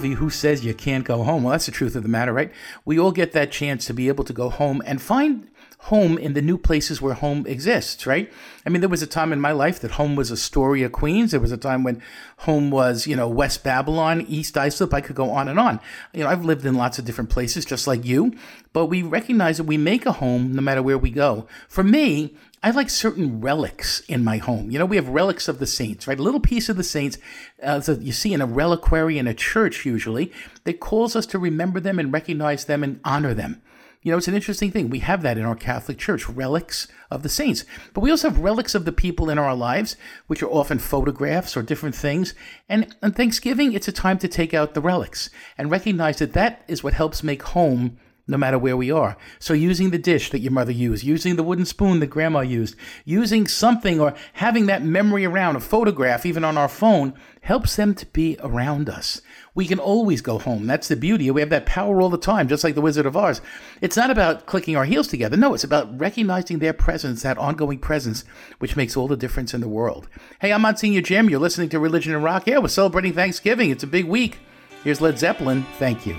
Jovi, 0.01 0.15
who 0.15 0.29
says 0.29 0.65
you 0.65 0.73
can't 0.73 1.05
go 1.05 1.23
home? 1.23 1.43
Well, 1.43 1.51
that's 1.51 1.67
the 1.67 1.71
truth 1.71 1.95
of 1.95 2.03
the 2.03 2.09
matter, 2.09 2.33
right? 2.33 2.51
We 2.85 2.99
all 2.99 3.11
get 3.11 3.33
that 3.33 3.51
chance 3.51 3.85
to 3.85 3.93
be 3.93 4.07
able 4.07 4.23
to 4.25 4.33
go 4.33 4.49
home 4.49 4.81
and 4.85 5.01
find 5.01 5.47
home 5.85 6.17
in 6.17 6.33
the 6.33 6.41
new 6.41 6.57
places 6.57 7.01
where 7.01 7.15
home 7.15 7.45
exists, 7.47 8.05
right? 8.05 8.31
I 8.65 8.69
mean, 8.69 8.81
there 8.81 8.89
was 8.89 9.01
a 9.01 9.07
time 9.07 9.33
in 9.33 9.41
my 9.41 9.51
life 9.51 9.79
that 9.79 9.91
home 9.91 10.15
was 10.15 10.31
Astoria, 10.31 10.89
Queens. 10.89 11.31
There 11.31 11.39
was 11.39 11.51
a 11.51 11.57
time 11.57 11.83
when 11.83 12.01
home 12.37 12.69
was, 12.69 13.07
you 13.07 13.15
know, 13.15 13.27
West 13.27 13.63
Babylon, 13.63 14.21
East 14.27 14.57
Islip. 14.57 14.93
I 14.93 15.01
could 15.01 15.15
go 15.15 15.31
on 15.31 15.47
and 15.47 15.59
on. 15.59 15.79
You 16.13 16.23
know, 16.23 16.29
I've 16.29 16.45
lived 16.45 16.65
in 16.65 16.75
lots 16.75 16.99
of 16.99 17.05
different 17.05 17.31
places 17.31 17.65
just 17.65 17.87
like 17.87 18.05
you, 18.05 18.33
but 18.73 18.87
we 18.87 19.01
recognize 19.01 19.57
that 19.57 19.63
we 19.63 19.77
make 19.77 20.05
a 20.05 20.13
home 20.13 20.53
no 20.53 20.61
matter 20.61 20.83
where 20.83 20.99
we 20.99 21.09
go. 21.09 21.47
For 21.67 21.83
me, 21.83 22.35
I 22.63 22.69
like 22.69 22.91
certain 22.91 23.41
relics 23.41 24.01
in 24.01 24.23
my 24.23 24.37
home. 24.37 24.69
You 24.69 24.77
know, 24.77 24.85
we 24.85 24.95
have 24.95 25.09
relics 25.09 25.47
of 25.47 25.57
the 25.57 25.65
saints, 25.65 26.07
right? 26.07 26.19
A 26.19 26.23
little 26.23 26.39
piece 26.39 26.69
of 26.69 26.77
the 26.77 26.83
saints 26.83 27.17
uh, 27.63 27.81
you 27.99 28.11
see 28.11 28.33
in 28.33 28.41
a 28.41 28.45
reliquary 28.45 29.17
in 29.17 29.25
a 29.25 29.33
church 29.33 29.83
usually 29.83 30.31
that 30.63 30.79
calls 30.79 31.15
us 31.15 31.25
to 31.27 31.39
remember 31.39 31.79
them 31.79 31.97
and 31.97 32.13
recognize 32.13 32.65
them 32.65 32.83
and 32.83 32.99
honor 33.03 33.33
them. 33.33 33.63
You 34.03 34.11
know, 34.11 34.17
it's 34.17 34.27
an 34.27 34.35
interesting 34.35 34.71
thing. 34.71 34.89
We 34.89 34.99
have 34.99 35.21
that 35.23 35.37
in 35.37 35.45
our 35.45 35.55
Catholic 35.55 35.97
Church, 35.97 36.27
relics 36.27 36.87
of 37.09 37.23
the 37.23 37.29
saints. 37.29 37.65
But 37.93 38.01
we 38.01 38.09
also 38.09 38.29
have 38.29 38.39
relics 38.39 38.73
of 38.73 38.85
the 38.85 38.91
people 38.91 39.29
in 39.29 39.37
our 39.37 39.55
lives, 39.55 39.95
which 40.27 40.41
are 40.41 40.49
often 40.49 40.79
photographs 40.79 41.55
or 41.55 41.61
different 41.61 41.95
things. 41.95 42.33
And 42.67 42.95
on 43.03 43.11
Thanksgiving, 43.11 43.73
it's 43.73 43.87
a 43.87 43.91
time 43.91 44.17
to 44.19 44.27
take 44.27 44.55
out 44.55 44.73
the 44.73 44.81
relics 44.81 45.29
and 45.55 45.69
recognize 45.69 46.17
that 46.17 46.33
that 46.33 46.63
is 46.67 46.83
what 46.83 46.93
helps 46.93 47.23
make 47.23 47.43
home 47.43 47.97
no 48.31 48.37
matter 48.37 48.57
where 48.57 48.77
we 48.77 48.89
are. 48.89 49.17
So, 49.37 49.53
using 49.53 49.91
the 49.91 49.99
dish 49.99 50.31
that 50.31 50.39
your 50.39 50.51
mother 50.51 50.71
used, 50.71 51.03
using 51.03 51.35
the 51.35 51.43
wooden 51.43 51.65
spoon 51.65 51.99
that 51.99 52.07
grandma 52.07 52.39
used, 52.39 52.75
using 53.05 53.47
something 53.47 53.99
or 53.99 54.15
having 54.33 54.65
that 54.65 54.83
memory 54.83 55.25
around, 55.25 55.57
a 55.57 55.59
photograph, 55.59 56.25
even 56.25 56.43
on 56.43 56.57
our 56.57 56.67
phone, 56.67 57.13
helps 57.41 57.75
them 57.75 57.93
to 57.95 58.05
be 58.07 58.37
around 58.39 58.89
us. 58.89 59.21
We 59.53 59.67
can 59.67 59.79
always 59.79 60.21
go 60.21 60.39
home. 60.39 60.65
That's 60.65 60.87
the 60.87 60.95
beauty. 60.95 61.29
We 61.29 61.41
have 61.41 61.49
that 61.49 61.65
power 61.65 62.01
all 62.01 62.09
the 62.09 62.17
time, 62.17 62.47
just 62.47 62.63
like 62.63 62.75
the 62.75 62.81
Wizard 62.81 63.05
of 63.05 63.17
Oz. 63.17 63.41
It's 63.81 63.97
not 63.97 64.09
about 64.09 64.45
clicking 64.45 64.77
our 64.77 64.85
heels 64.85 65.07
together. 65.07 65.35
No, 65.35 65.53
it's 65.53 65.63
about 65.63 65.99
recognizing 65.99 66.59
their 66.59 66.73
presence, 66.73 67.23
that 67.23 67.37
ongoing 67.37 67.79
presence, 67.79 68.23
which 68.59 68.77
makes 68.77 68.95
all 68.95 69.07
the 69.07 69.17
difference 69.17 69.53
in 69.53 69.61
the 69.61 69.67
world. 69.67 70.07
Hey, 70.39 70.53
I'm 70.53 70.61
Monsignor 70.61 71.01
Jim. 71.01 71.29
You're 71.29 71.39
listening 71.39 71.69
to 71.69 71.79
Religion 71.79 72.13
and 72.13 72.23
Rock. 72.23 72.47
Yeah, 72.47 72.59
we're 72.59 72.69
celebrating 72.69 73.13
Thanksgiving. 73.13 73.71
It's 73.71 73.83
a 73.83 73.87
big 73.87 74.05
week. 74.05 74.39
Here's 74.83 75.01
Led 75.01 75.19
Zeppelin. 75.19 75.65
Thank 75.77 76.05
you. 76.05 76.15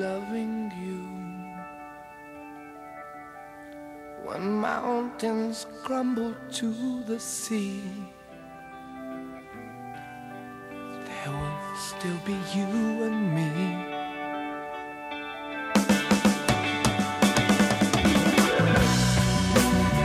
Loving 0.00 0.72
you. 0.80 1.02
When 4.24 4.50
mountains 4.50 5.66
crumble 5.84 6.34
to 6.52 7.02
the 7.04 7.20
sea, 7.20 7.82
there 11.06 11.32
will 11.40 11.76
still 11.76 12.20
be 12.24 12.36
you 12.54 12.70
and 13.06 13.20
me. 13.36 13.50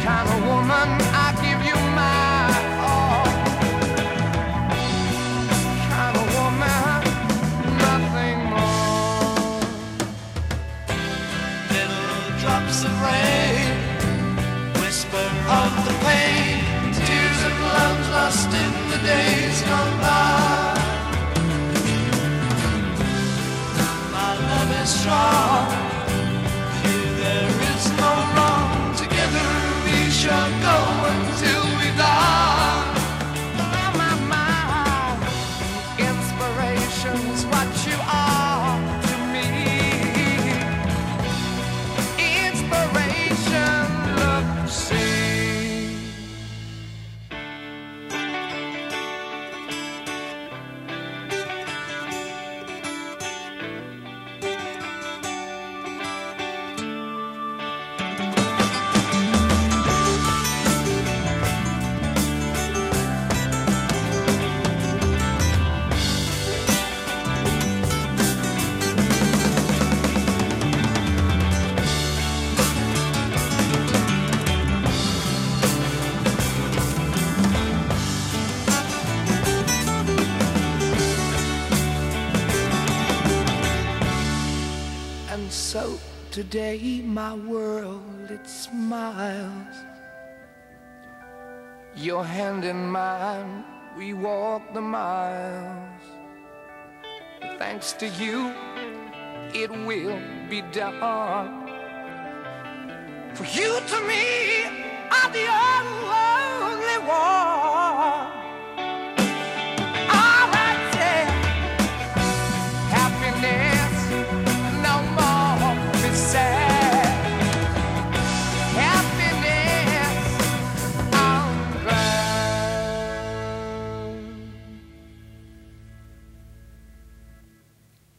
kind 0.03 0.27
of 0.29 0.39
woman 0.45 1.04
my 87.15 87.33
world 87.33 88.29
it 88.29 88.45
smiles. 88.45 89.75
Your 91.95 92.25
hand 92.25 92.65
in 92.65 92.91
mine, 92.91 93.63
we 93.97 94.13
walk 94.13 94.73
the 94.73 94.81
miles. 94.81 96.03
Thanks 97.57 97.93
to 97.93 98.07
you, 98.21 98.51
it 99.53 99.71
will 99.71 100.19
be 100.49 100.61
done. 100.73 101.69
For 103.33 103.45
you 103.45 103.79
to 103.91 103.97
me 104.11 104.65
are 105.17 105.31
the 105.39 105.47
only 105.71 106.97
one. 107.07 108.44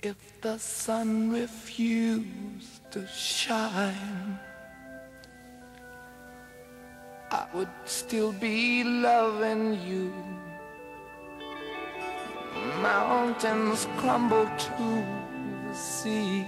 If 0.03 0.41
the 0.43 0.59
sun 0.59 1.31
refused 1.31 2.91
to 2.91 3.07
shine, 3.09 4.39
I 7.31 7.47
would 7.55 7.71
still 7.87 8.33
be 8.33 8.85
loving 8.85 9.81
you. 9.87 10.13
Mountains 12.83 13.89
crumble 13.97 14.47
to 14.47 15.05
the 15.67 15.75
sea. 15.75 16.47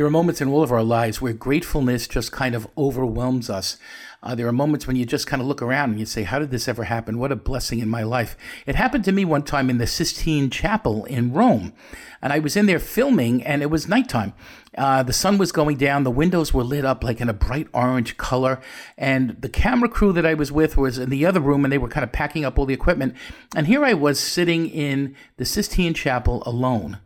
There 0.00 0.06
are 0.06 0.10
moments 0.10 0.40
in 0.40 0.48
all 0.48 0.62
of 0.62 0.72
our 0.72 0.82
lives 0.82 1.20
where 1.20 1.34
gratefulness 1.34 2.08
just 2.08 2.32
kind 2.32 2.54
of 2.54 2.66
overwhelms 2.74 3.50
us. 3.50 3.76
Uh, 4.22 4.34
there 4.34 4.48
are 4.48 4.50
moments 4.50 4.86
when 4.86 4.96
you 4.96 5.04
just 5.04 5.26
kind 5.26 5.42
of 5.42 5.46
look 5.46 5.60
around 5.60 5.90
and 5.90 6.00
you 6.00 6.06
say, 6.06 6.22
How 6.22 6.38
did 6.38 6.50
this 6.50 6.68
ever 6.68 6.84
happen? 6.84 7.18
What 7.18 7.32
a 7.32 7.36
blessing 7.36 7.80
in 7.80 7.90
my 7.90 8.02
life. 8.02 8.34
It 8.64 8.76
happened 8.76 9.04
to 9.04 9.12
me 9.12 9.26
one 9.26 9.42
time 9.42 9.68
in 9.68 9.76
the 9.76 9.86
Sistine 9.86 10.48
Chapel 10.48 11.04
in 11.04 11.34
Rome. 11.34 11.74
And 12.22 12.32
I 12.32 12.38
was 12.38 12.56
in 12.56 12.64
there 12.64 12.78
filming, 12.78 13.42
and 13.42 13.60
it 13.60 13.66
was 13.66 13.88
nighttime. 13.88 14.32
Uh, 14.74 15.02
the 15.02 15.12
sun 15.12 15.36
was 15.36 15.52
going 15.52 15.76
down. 15.76 16.04
The 16.04 16.10
windows 16.10 16.54
were 16.54 16.64
lit 16.64 16.86
up 16.86 17.04
like 17.04 17.20
in 17.20 17.28
a 17.28 17.34
bright 17.34 17.68
orange 17.74 18.16
color. 18.16 18.58
And 18.96 19.36
the 19.42 19.50
camera 19.50 19.90
crew 19.90 20.14
that 20.14 20.24
I 20.24 20.32
was 20.32 20.50
with 20.50 20.78
was 20.78 20.96
in 20.96 21.10
the 21.10 21.26
other 21.26 21.40
room, 21.40 21.62
and 21.62 21.70
they 21.70 21.76
were 21.76 21.88
kind 21.88 22.04
of 22.04 22.10
packing 22.10 22.46
up 22.46 22.58
all 22.58 22.64
the 22.64 22.72
equipment. 22.72 23.14
And 23.54 23.66
here 23.66 23.84
I 23.84 23.92
was 23.92 24.18
sitting 24.18 24.66
in 24.66 25.14
the 25.36 25.44
Sistine 25.44 25.92
Chapel 25.92 26.42
alone 26.46 27.00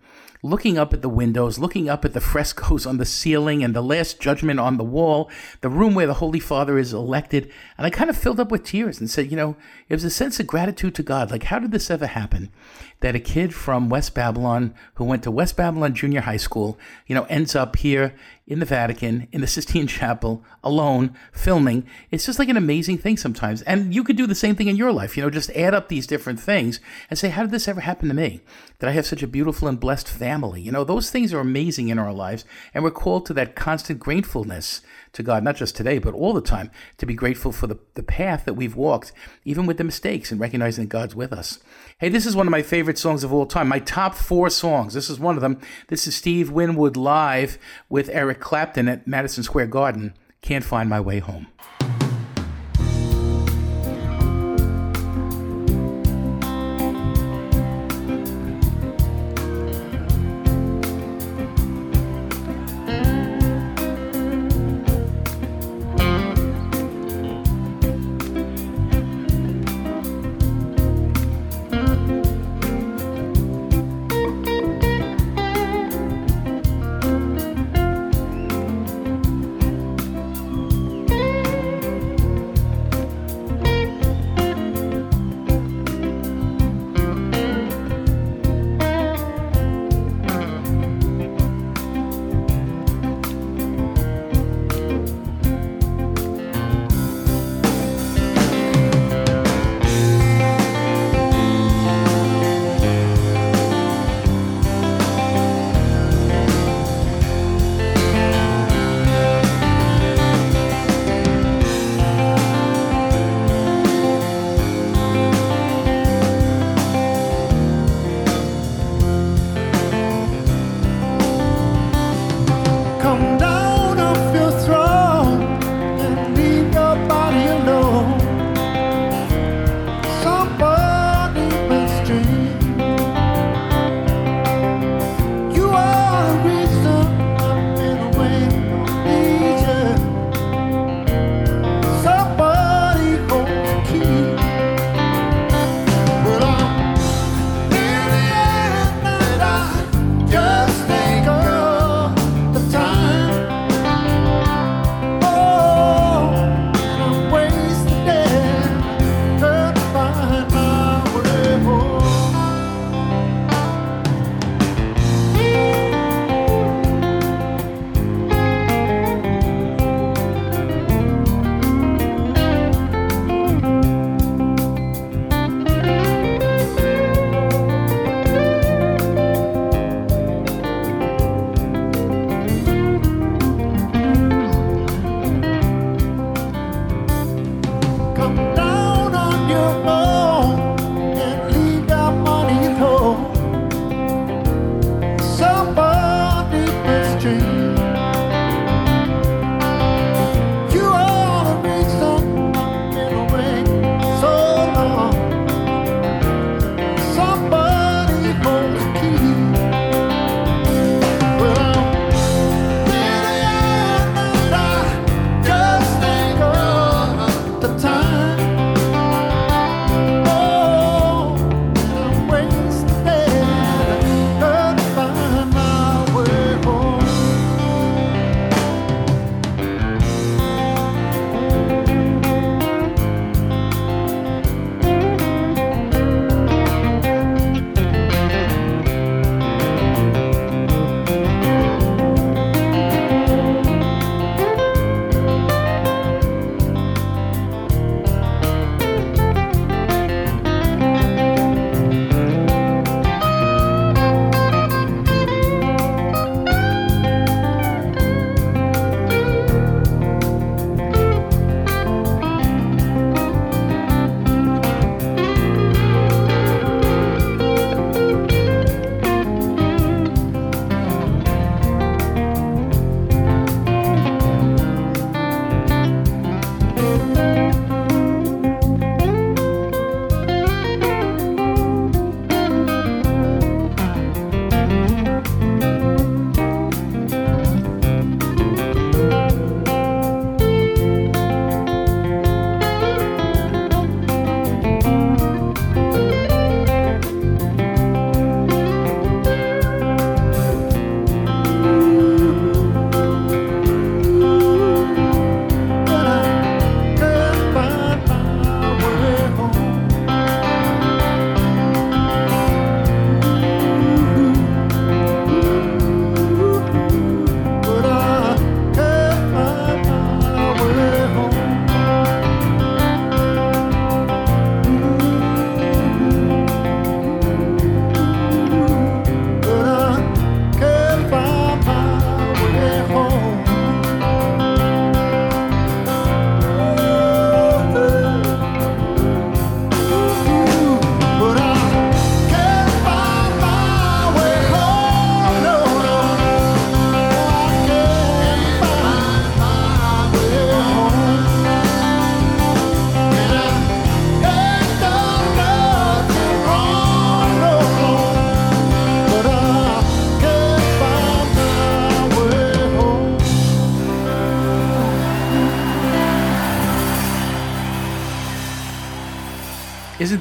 looking 0.44 0.76
up 0.76 0.92
at 0.92 1.00
the 1.00 1.08
windows, 1.08 1.58
looking 1.58 1.88
up 1.88 2.04
at 2.04 2.12
the 2.12 2.20
frescoes 2.34 2.84
on 2.84 2.98
the 2.98 3.06
ceiling 3.06 3.64
and 3.64 3.74
the 3.74 3.82
Last 3.82 4.20
Judgment 4.20 4.60
on 4.60 4.76
the 4.76 4.84
wall, 4.84 5.30
the 5.62 5.70
room 5.70 5.94
where 5.94 6.06
the 6.06 6.14
Holy 6.14 6.38
Father 6.38 6.78
is 6.78 6.92
elected. 6.92 7.50
And 7.78 7.86
I 7.86 7.90
kind 7.90 8.10
of 8.10 8.16
filled 8.16 8.38
up 8.38 8.50
with 8.50 8.62
tears 8.62 9.00
and 9.00 9.08
said, 9.08 9.30
you 9.30 9.36
know, 9.36 9.56
it 9.88 9.94
was 9.94 10.04
a 10.04 10.10
sense 10.10 10.38
of 10.38 10.46
gratitude 10.46 10.94
to 10.96 11.02
God. 11.02 11.30
Like, 11.30 11.44
how 11.44 11.58
did 11.58 11.72
this 11.72 11.90
ever 11.90 12.06
happen? 12.06 12.52
That 13.00 13.16
a 13.16 13.20
kid 13.20 13.54
from 13.54 13.88
West 13.88 14.14
Babylon 14.14 14.74
who 14.94 15.04
went 15.04 15.22
to 15.22 15.30
West 15.30 15.56
Babylon 15.56 15.94
Junior 15.94 16.20
High 16.20 16.36
School, 16.36 16.78
you 17.06 17.14
know, 17.14 17.24
ends 17.24 17.56
up 17.56 17.76
here 17.76 18.14
in 18.46 18.58
the 18.58 18.66
Vatican, 18.66 19.26
in 19.32 19.40
the 19.40 19.46
Sistine 19.46 19.86
Chapel, 19.86 20.44
alone, 20.62 21.14
filming. 21.32 21.86
It's 22.10 22.26
just 22.26 22.38
like 22.38 22.50
an 22.50 22.58
amazing 22.58 22.98
thing 22.98 23.16
sometimes. 23.16 23.62
And 23.62 23.94
you 23.94 24.04
could 24.04 24.16
do 24.16 24.26
the 24.26 24.34
same 24.34 24.54
thing 24.54 24.68
in 24.68 24.76
your 24.76 24.92
life, 24.92 25.16
you 25.16 25.22
know, 25.22 25.30
just 25.30 25.50
add 25.50 25.72
up 25.72 25.88
these 25.88 26.06
different 26.06 26.38
things 26.38 26.78
and 27.08 27.18
say, 27.18 27.30
how 27.30 27.42
did 27.42 27.52
this 27.52 27.68
ever 27.68 27.80
happen 27.80 28.08
to 28.08 28.14
me? 28.14 28.42
That 28.80 28.90
I 28.90 28.92
have 28.92 29.06
such 29.06 29.22
a 29.22 29.26
beautiful 29.26 29.66
and 29.66 29.80
blessed 29.80 30.08
family. 30.08 30.60
You 30.60 30.72
know, 30.72 30.84
those 30.84 31.10
things 31.10 31.32
are 31.32 31.40
amazing 31.40 31.88
in 31.88 31.98
our 31.98 32.12
lives. 32.12 32.44
And 32.74 32.84
we're 32.84 32.90
called 32.90 33.24
to 33.26 33.34
that 33.34 33.56
constant 33.56 33.98
gratefulness 33.98 34.82
to 35.14 35.22
God, 35.22 35.42
not 35.42 35.56
just 35.56 35.74
today, 35.74 35.98
but 35.98 36.14
all 36.14 36.32
the 36.32 36.40
time, 36.40 36.70
to 36.98 37.06
be 37.06 37.14
grateful 37.14 37.50
for 37.50 37.66
the, 37.66 37.78
the 37.94 38.02
path 38.02 38.44
that 38.44 38.54
we've 38.54 38.76
walked, 38.76 39.12
even 39.44 39.66
with 39.66 39.78
the 39.78 39.84
mistakes, 39.84 40.30
and 40.30 40.40
recognizing 40.40 40.84
that 40.84 40.90
God's 40.90 41.14
with 41.14 41.32
us. 41.32 41.58
Hey, 41.98 42.08
this 42.08 42.26
is 42.26 42.36
one 42.36 42.46
of 42.46 42.50
my 42.50 42.62
favorite 42.62 42.98
songs 42.98 43.24
of 43.24 43.32
all 43.32 43.46
time. 43.46 43.68
My 43.68 43.78
top 43.78 44.14
four 44.14 44.50
songs. 44.50 44.94
This 44.94 45.08
is 45.08 45.18
one 45.18 45.36
of 45.36 45.40
them. 45.40 45.60
This 45.88 46.06
is 46.06 46.14
Steve 46.14 46.50
Winwood 46.50 46.96
live 46.96 47.58
with 47.88 48.08
Eric 48.10 48.40
Clapton 48.40 48.88
at 48.88 49.06
Madison 49.06 49.42
Square 49.42 49.68
Garden. 49.68 50.14
Can't 50.42 50.64
find 50.64 50.90
my 50.90 51.00
way 51.00 51.20
home. 51.20 51.46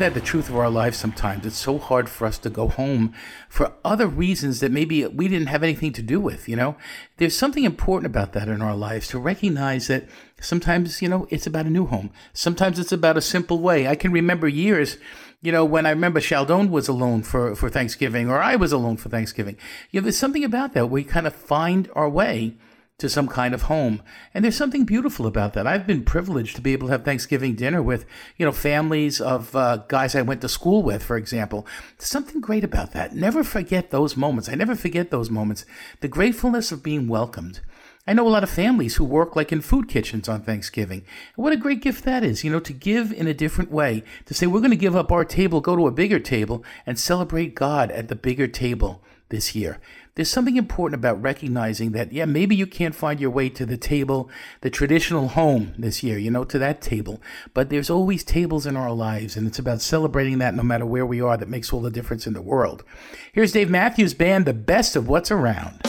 That 0.04 0.14
the 0.14 0.20
truth 0.20 0.50
of 0.50 0.58
our 0.58 0.70
lives 0.70 0.98
sometimes? 0.98 1.46
It's 1.46 1.56
so 1.56 1.78
hard 1.78 2.10
for 2.10 2.28
us 2.28 2.38
to 2.40 2.50
go 2.50 2.68
home 2.68 3.14
for 3.48 3.72
other 3.86 4.06
reasons 4.06 4.60
that 4.60 4.70
maybe 4.70 5.06
we 5.08 5.30
didn't 5.30 5.48
have 5.48 5.64
anything 5.64 5.94
to 5.94 6.02
do 6.02 6.20
with, 6.20 6.50
you 6.50 6.58
know? 6.58 6.76
There's 7.16 7.38
something 7.38 7.64
important 7.64 8.08
about 8.08 8.34
that 8.34 8.50
in 8.50 8.62
our 8.62 8.76
lives 8.76 9.08
to 9.10 9.18
recognize 9.18 9.88
that 9.88 10.10
sometimes, 10.42 11.02
you 11.02 11.08
know, 11.08 11.26
it's 11.30 11.48
about 11.48 11.68
a 11.68 11.70
new 11.70 11.86
home. 11.86 12.12
Sometimes 12.34 12.80
it's 12.80 12.92
about 12.92 13.16
a 13.16 13.22
simple 13.22 13.60
way. 13.60 13.88
I 13.88 13.96
can 13.96 14.12
remember 14.12 14.46
years, 14.46 14.98
you 15.42 15.54
know, 15.54 15.64
when 15.64 15.86
I 15.86 15.92
remember 15.92 16.20
Sheldon 16.20 16.70
was 16.70 16.90
alone 16.90 17.24
for, 17.24 17.56
for 17.56 17.70
Thanksgiving 17.70 18.30
or 18.30 18.42
I 18.42 18.58
was 18.58 18.74
alone 18.74 18.98
for 18.98 19.08
Thanksgiving. 19.08 19.56
You 19.92 20.02
know, 20.02 20.04
there's 20.04 20.18
something 20.18 20.44
about 20.44 20.74
that. 20.74 20.88
We 20.88 21.06
kind 21.06 21.28
of 21.28 21.34
find 21.34 21.90
our 21.96 22.10
way 22.10 22.56
to 23.00 23.10
some 23.10 23.28
kind 23.28 23.54
of 23.54 23.64
home. 23.64 24.02
And 24.34 24.44
there's 24.44 24.56
something 24.56 24.86
beautiful 24.86 25.26
about 25.26 25.54
that. 25.54 25.68
I've 25.68 25.88
been 25.88 26.04
privileged 26.04 26.56
to 26.56 26.62
be 26.62 26.74
able 26.74 26.88
to 26.88 26.92
have 26.92 27.04
Thanksgiving 27.04 27.56
dinner 27.56 27.82
with, 27.82 28.06
you 28.38 28.46
know, 28.46 28.52
families 28.52 29.20
of 29.20 29.56
uh, 29.56 29.78
guys 29.88 30.16
I 30.16 30.22
went 30.22 30.42
to 30.42 30.50
school 30.50 30.84
with, 30.84 31.04
for 31.04 31.18
example. 31.18 31.66
There's 31.98 32.10
something 32.10 32.40
great 32.40 32.64
about 32.64 32.92
that. 32.92 33.16
Never 33.16 33.44
forget 33.44 33.90
those 33.90 34.16
moments. 34.16 34.48
I 34.48 34.56
never 34.56 34.76
forget 34.76 35.10
those 35.10 35.30
moments. 35.30 35.66
The 36.02 36.08
gratefulness 36.08 36.72
of 36.72 36.84
being 36.84 37.08
welcomed. 37.08 37.62
I 38.06 38.14
know 38.14 38.28
a 38.28 38.30
lot 38.30 38.44
of 38.44 38.50
families 38.50 38.98
who 38.98 39.06
work 39.06 39.36
like 39.36 39.54
in 39.54 39.62
food 39.62 39.88
kitchens 39.88 40.28
on 40.28 40.42
Thanksgiving. 40.42 41.06
And 41.36 41.44
what 41.44 41.54
a 41.54 41.58
great 41.58 41.82
gift 41.82 42.04
that 42.04 42.24
is, 42.24 42.44
you 42.44 42.52
know, 42.52 42.60
to 42.60 42.74
give 42.74 43.14
in 43.14 43.28
a 43.28 43.34
different 43.34 43.72
way, 43.72 44.04
to 44.26 44.34
say 44.34 44.46
we're 44.46 44.60
going 44.60 44.72
to 44.72 44.78
give 44.78 44.96
up 44.96 45.12
our 45.12 45.24
table, 45.24 45.62
go 45.62 45.78
to 45.78 45.88
a 45.88 45.92
bigger 45.92 46.20
table, 46.20 46.64
and 46.86 47.00
celebrate 47.00 47.56
God 47.56 47.92
at 47.92 48.10
the 48.10 48.16
bigger 48.16 48.48
table 48.48 49.02
this 49.30 49.56
year 49.56 49.80
there's 50.16 50.30
something 50.30 50.58
important 50.58 51.00
about 51.00 51.20
recognizing 51.20 51.92
that, 51.94 52.14
yeah, 52.14 52.26
maybe 52.26 52.56
you 52.56 52.68
can't 52.68 52.94
find 52.94 53.20
your 53.20 53.32
way 53.32 53.50
to 53.50 53.66
the 53.66 53.78
table, 53.78 54.30
the 54.62 54.70
traditional 54.70 55.30
home 55.30 55.74
this 55.76 56.04
year, 56.04 56.20
you 56.20 56.30
know, 56.30 56.44
to 56.44 56.60
that 56.60 56.82
table. 56.82 57.20
But 57.56 57.70
there's 57.70 57.90
always 57.90 58.24
tables 58.24 58.68
in 58.68 58.78
our 58.78 58.92
lives, 58.92 59.36
and 59.36 59.48
it's 59.48 59.58
about 59.58 59.82
celebrating 59.82 60.38
that 60.38 60.54
no 60.54 60.62
matter 60.62 60.86
where 60.86 61.06
we 61.06 61.20
are 61.20 61.36
that 61.38 61.50
makes 61.50 61.74
all 61.74 61.82
the 61.82 61.90
difference 61.90 62.28
in 62.28 62.34
the 62.34 62.44
world. 62.44 62.84
Here's 63.32 63.54
Dave 63.54 63.72
Matthews 63.72 64.14
Band, 64.14 64.46
the 64.46 64.54
best 64.54 64.96
of 64.96 65.08
what's 65.08 65.32
around. 65.32 65.82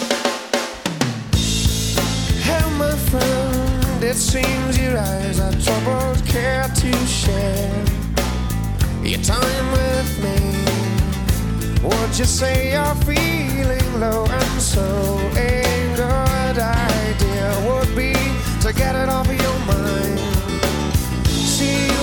Hey, 2.41 2.65
my 2.79 2.97
friend, 3.11 4.03
it 4.03 4.15
seems 4.15 4.79
your 4.81 4.97
eyes 4.97 5.39
are 5.39 5.53
troubled, 5.61 6.25
care 6.27 6.67
to 6.67 6.93
share 7.07 7.85
your 9.03 9.21
time 9.21 9.73
with 9.73 10.25
me. 10.25 10.65
Would 11.87 12.19
you 12.19 12.25
say 12.25 12.73
you're 12.73 12.95
feeling 13.05 13.84
low 13.99 14.25
and 14.27 14.63
so 14.63 14.83
a 15.37 15.63
good 15.95 16.59
idea 16.59 17.47
would 17.67 17.95
be 17.95 18.13
to 18.61 18.73
get 18.73 18.95
it 18.97 19.09
off 19.09 19.29
of 19.29 19.41
your 19.41 19.59
mind? 19.67 20.19
See 21.29 21.94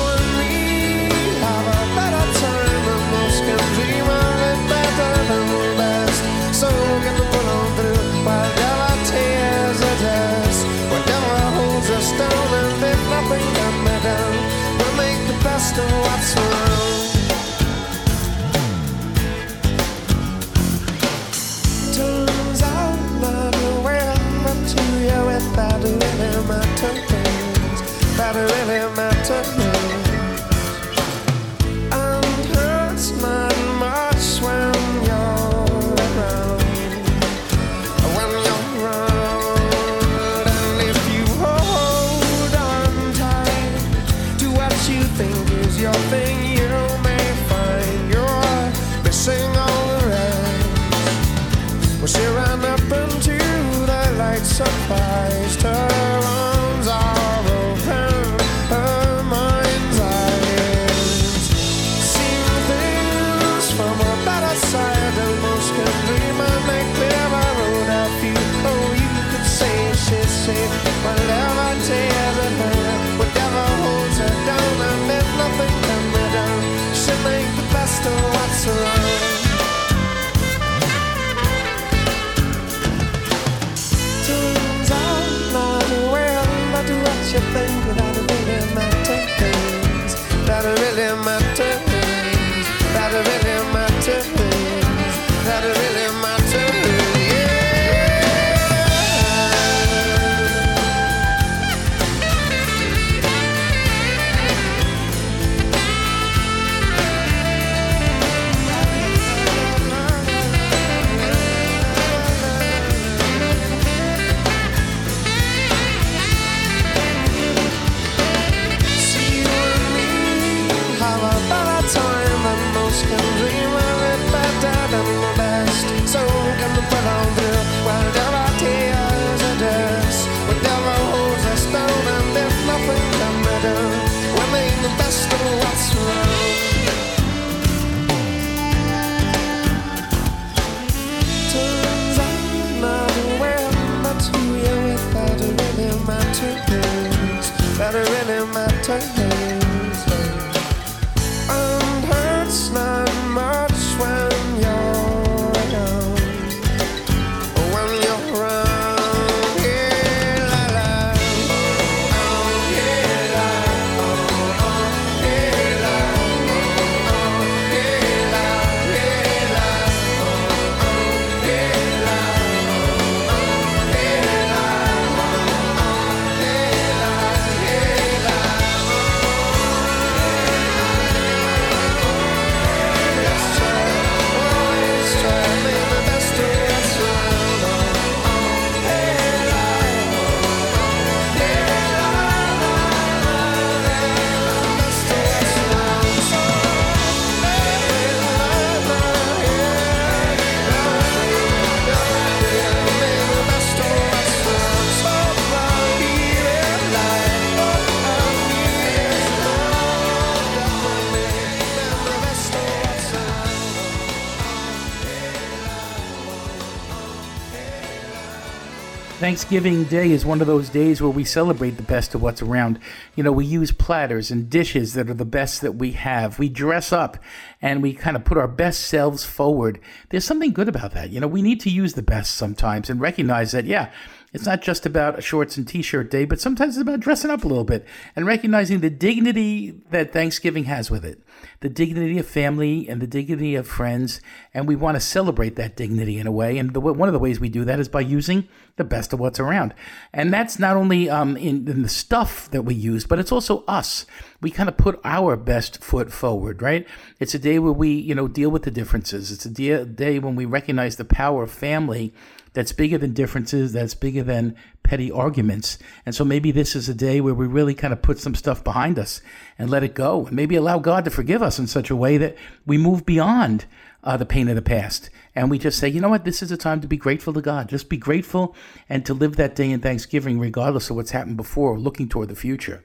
Thanksgiving 219.32 219.86
Day 219.86 220.12
is 220.12 220.26
one 220.26 220.42
of 220.42 220.48
those 220.48 220.68
days 220.68 221.02
where 221.02 221.10
we 221.10 221.24
celebrate 221.24 221.78
the 221.78 221.84
best 221.84 222.14
of 222.14 222.22
what's 222.22 222.42
around. 222.42 222.78
You 223.16 223.24
know, 223.24 223.32
we 223.32 223.46
use 223.46 223.72
platters 223.72 224.30
and 224.30 224.50
dishes 224.50 224.94
that 224.96 225.10
are 225.10 225.14
the 225.14 225.24
best 225.24 225.62
that 225.62 225.76
we 225.76 225.94
have. 225.94 226.38
We 226.38 226.50
dress 226.50 226.92
up 226.92 227.18
and 227.62 227.82
we 227.82 227.94
kind 227.94 228.18
of 228.18 228.26
put 228.26 228.38
our 228.38 228.50
best 228.50 228.82
selves 228.82 229.24
forward. 229.24 229.80
There's 230.10 230.26
something 230.26 230.52
good 230.52 230.68
about 230.68 230.92
that. 230.92 231.12
You 231.12 231.22
know, 231.22 231.30
we 231.30 231.42
need 231.42 231.62
to 231.62 231.70
use 231.70 231.94
the 231.94 232.02
best 232.02 232.36
sometimes 232.36 232.90
and 232.90 233.00
recognize 233.00 233.54
that, 233.54 233.64
yeah, 233.64 233.90
it's 234.34 234.46
not 234.46 234.62
just 234.62 234.86
about 234.86 235.20
a 235.20 235.22
shorts 235.22 235.58
and 235.58 235.68
t-shirt 235.68 236.10
day, 236.10 236.24
but 236.24 236.40
sometimes 236.40 236.78
it's 236.78 236.82
about 236.82 237.02
dressing 237.02 237.30
up 237.30 237.44
a 237.44 237.48
little 237.48 237.66
bit 237.66 237.86
and 238.16 238.26
recognizing 238.26 238.80
the 238.80 238.90
dignity 238.90 239.82
that 239.90 240.14
Thanksgiving 240.14 240.66
has 240.66 240.90
with 240.90 241.04
it. 241.04 241.22
The 241.60 241.70
dignity 241.70 242.18
of 242.18 242.28
family 242.28 242.88
and 242.88 243.02
the 243.02 243.08
dignity 243.08 243.56
of 243.56 243.68
friends, 243.68 244.22
and 244.54 244.68
we 244.68 244.76
want 244.76 244.96
to 244.96 245.02
celebrate 245.02 245.58
that 245.58 245.76
dignity 245.76 246.18
in 246.18 246.28
a 246.28 246.32
way. 246.32 246.58
And 246.58 246.74
the, 246.74 246.80
one 246.80 247.10
of 247.10 247.14
the 247.14 247.20
ways 247.20 247.42
we 247.42 247.50
do 247.50 247.66
that 247.66 247.80
is 247.80 247.90
by 247.90 248.02
using 248.02 248.48
the 248.78 248.86
best 248.86 249.12
of 249.12 249.20
what's 249.20 249.40
around. 249.40 249.74
And 250.14 250.34
that's 250.34 250.58
not 250.58 250.78
only 250.78 251.10
um, 251.10 251.36
in, 251.36 251.68
in 251.68 251.82
the 251.82 251.90
stuff 251.90 252.50
that 252.52 252.62
we 252.62 252.74
use, 252.74 253.06
but 253.06 253.20
it's 253.20 253.34
also 253.34 253.66
us. 253.68 254.06
We 254.40 254.50
kind 254.50 254.70
of 254.70 254.78
put 254.78 255.02
our 255.04 255.36
best 255.36 255.84
foot 255.84 256.12
forward, 256.12 256.62
right? 256.62 256.88
It's 257.20 257.36
a 257.36 257.40
day 257.40 257.60
where 257.60 257.74
we, 257.74 257.90
you 257.90 258.16
know, 258.16 258.30
deal 258.30 258.50
with 258.50 258.64
the 258.64 258.72
differences. 258.72 259.30
It's 259.30 259.46
a 259.46 259.50
day, 259.50 259.84
day 259.84 260.20
when 260.20 260.38
we 260.38 260.46
recognize 260.46 260.96
the 260.96 261.06
power 261.06 261.44
of 261.44 261.52
family 261.52 262.14
that's 262.54 262.74
bigger 262.74 262.98
than 262.98 263.14
differences, 263.14 263.74
that's 263.74 263.94
bigger 263.94 264.24
than 264.24 264.56
petty 264.84 265.12
arguments. 265.12 265.78
And 266.06 266.14
so 266.14 266.26
maybe 266.26 266.52
this 266.52 266.76
is 266.76 266.90
a 266.90 266.94
day 266.94 267.22
where 267.22 267.34
we 267.34 267.48
really 267.48 267.74
kind 267.74 267.94
of 267.94 268.02
put 268.02 268.20
some 268.20 268.36
stuff 268.36 268.64
behind 268.64 269.00
us 269.00 269.22
and 269.58 269.70
let 269.70 269.84
it 269.84 269.94
go, 269.94 270.26
and 270.26 270.36
maybe 270.36 270.56
allow 270.56 270.80
God 270.80 271.06
to 271.06 271.12
forgive 271.12 271.42
us 271.42 271.60
in 271.60 271.68
such 271.68 271.90
a 271.90 271.96
way 271.96 272.18
that 272.18 272.36
we 272.66 272.78
move 272.78 273.06
beyond 273.06 273.66
uh, 274.04 274.18
the 274.18 274.26
pain 274.26 274.50
of 274.50 274.56
the 274.56 274.62
past. 274.62 275.10
And 275.34 275.50
we 275.50 275.60
just 275.60 275.80
say, 275.80 275.88
you 275.88 276.02
know 276.02 276.10
what, 276.10 276.26
this 276.26 276.44
is 276.44 276.52
a 276.52 276.58
time 276.58 276.82
to 276.82 276.88
be 276.88 276.98
grateful 276.98 277.34
to 277.34 277.42
God. 277.42 277.70
Just 277.70 277.88
be 277.88 277.98
grateful 277.98 278.54
and 278.90 279.06
to 279.06 279.14
live 279.14 279.38
that 279.38 279.56
day 279.56 279.72
in 279.72 279.80
Thanksgiving, 279.80 280.40
regardless 280.40 280.90
of 280.90 280.98
what's 280.98 281.12
happened 281.12 281.38
before, 281.38 281.80
looking 281.80 282.10
toward 282.10 282.28
the 282.28 282.36
future. 282.36 282.84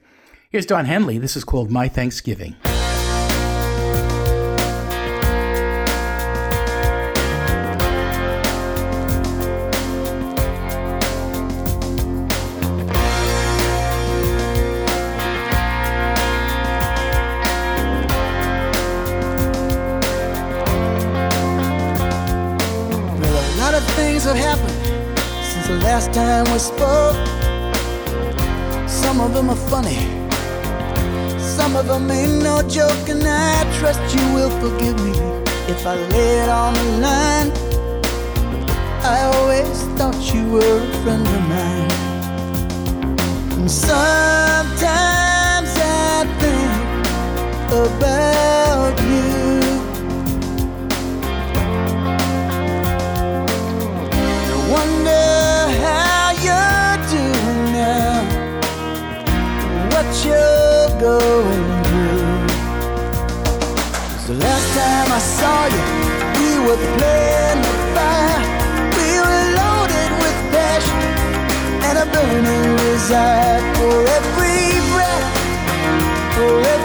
Here's 0.51 0.67
Don 0.67 0.85
Henley. 0.85 1.19
This 1.19 1.37
is 1.37 1.43
called 1.43 1.73
My 1.73 1.89
Thanksgiving. 1.89 2.55
Time 26.17 26.49
we 26.51 26.59
spoke. 26.59 27.15
Some 28.89 29.21
of 29.21 29.35
them 29.35 29.51
are 29.51 29.63
funny, 29.73 29.99
some 31.39 31.77
of 31.77 31.87
them 31.89 32.11
ain't 32.11 32.43
no 32.43 32.63
joke, 32.67 33.09
and 33.11 33.23
I 33.23 33.65
trust 33.79 34.01
you 34.17 34.25
will 34.35 34.51
forgive 34.63 34.97
me 35.05 35.13
if 35.73 35.87
I 35.87 35.95
lay 36.13 36.39
it 36.43 36.49
on 36.49 36.73
the 36.73 36.85
line. 37.07 37.51
I 39.15 39.17
always 39.35 39.79
thought 39.97 40.19
you 40.33 40.43
were 40.53 40.77
a 40.85 40.87
friend 41.03 41.27
of 41.37 41.43
mine. 41.53 41.91
And 43.59 43.71
sometimes 43.71 45.71
I 45.79 45.81
think 46.41 46.73
about 47.85 48.97
you. 49.11 49.27
I 54.53 54.55
wonder 54.75 55.26
going 61.01 61.65
through. 61.85 62.47
'Cause 64.11 64.27
the 64.29 64.39
last 64.47 64.69
time 64.75 65.09
I 65.19 65.21
saw 65.39 65.59
you, 65.75 65.83
we 66.39 66.49
were 66.67 66.81
playing 66.97 67.61
with 67.67 67.83
fire. 67.97 68.43
We 68.99 69.09
were 69.25 69.45
loaded 69.61 70.11
with 70.23 70.39
passion 70.55 71.01
and 71.87 71.97
a 72.05 72.07
burning 72.15 72.77
desire 72.77 73.61
for 73.77 73.97
every 74.19 74.63
breath, 74.93 75.29
for 76.35 76.53
every 76.61 76.76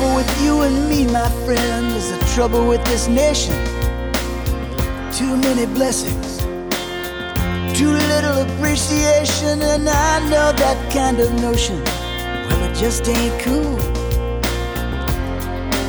trouble 0.00 0.16
with 0.16 0.42
you 0.42 0.62
and 0.62 0.88
me, 0.88 1.04
my 1.12 1.28
friend, 1.44 1.86
is 1.94 2.10
the 2.10 2.18
trouble 2.34 2.66
with 2.66 2.82
this 2.86 3.06
nation. 3.06 3.54
Too 5.12 5.36
many 5.36 5.66
blessings, 5.66 6.38
too 7.78 7.92
little 8.12 8.38
appreciation, 8.46 9.60
and 9.60 9.86
I 9.86 10.20
know 10.30 10.52
that 10.52 10.78
kind 10.90 11.20
of 11.20 11.30
notion. 11.42 11.84
Well, 11.84 12.70
it 12.70 12.74
just 12.76 13.06
ain't 13.08 13.42
cool. 13.42 13.78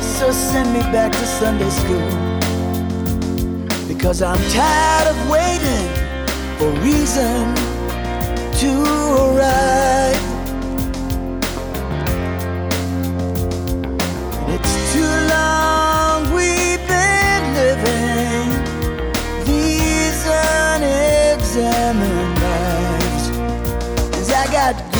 So 0.02 0.30
send 0.30 0.74
me 0.74 0.80
back 0.92 1.12
to 1.12 1.26
Sunday 1.40 1.70
school. 1.70 2.10
Because 3.88 4.20
I'm 4.20 4.42
tired 4.50 5.08
of 5.08 5.30
waiting 5.30 5.88
for 6.58 6.70
reason 6.82 7.54
to 8.60 8.72
arrive. 9.24 10.11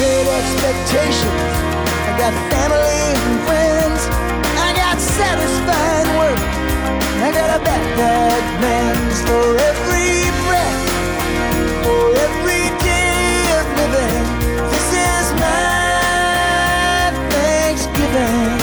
Great 0.03 0.29
expectations. 0.43 1.53
I 2.09 2.13
got 2.19 2.35
family 2.51 3.03
and 3.15 3.39
friends. 3.47 4.01
I 4.67 4.71
got 4.83 4.99
satisfying 4.99 6.11
work. 6.19 6.43
I 7.27 7.29
got 7.39 7.49
a 7.59 7.61
back 7.63 7.85
that 8.01 8.43
mends 8.65 9.19
for 9.29 9.47
every 9.71 10.15
breath, 10.47 10.83
for 11.85 12.03
every 12.27 12.67
day 12.83 13.47
of 13.59 13.67
living. 13.79 14.27
This 14.75 14.89
is 15.11 15.27
my 15.39 17.15
Thanksgiving. 17.31 18.59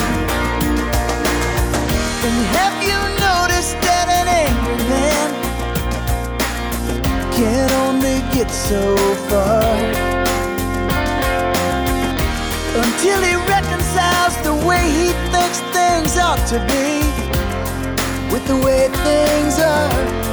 And 2.28 2.38
have 2.58 2.78
you 2.90 3.00
noticed 3.28 3.76
that 3.88 4.08
an 4.20 4.28
angry 4.44 4.80
man 4.92 5.30
can 7.32 7.68
only 7.88 8.18
get 8.36 8.52
so 8.52 8.99
to 16.50 16.58
be 16.62 17.00
with 18.34 18.44
the 18.48 18.56
way 18.66 18.88
things 19.04 19.60
are? 19.60 20.30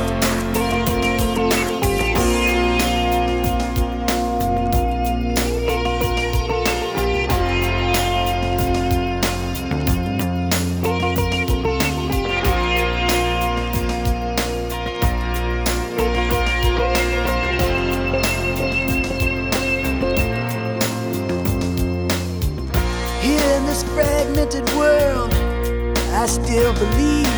Here 23.21 23.57
in 23.59 23.67
this 23.67 23.83
fragmented 23.83 24.67
world, 24.77 25.26
I 26.27 26.29
still 26.29 26.73
believe 26.73 27.29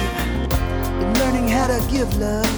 in 1.03 1.13
learning 1.21 1.49
how 1.49 1.67
to 1.67 1.79
give 1.91 2.09
love, 2.17 2.49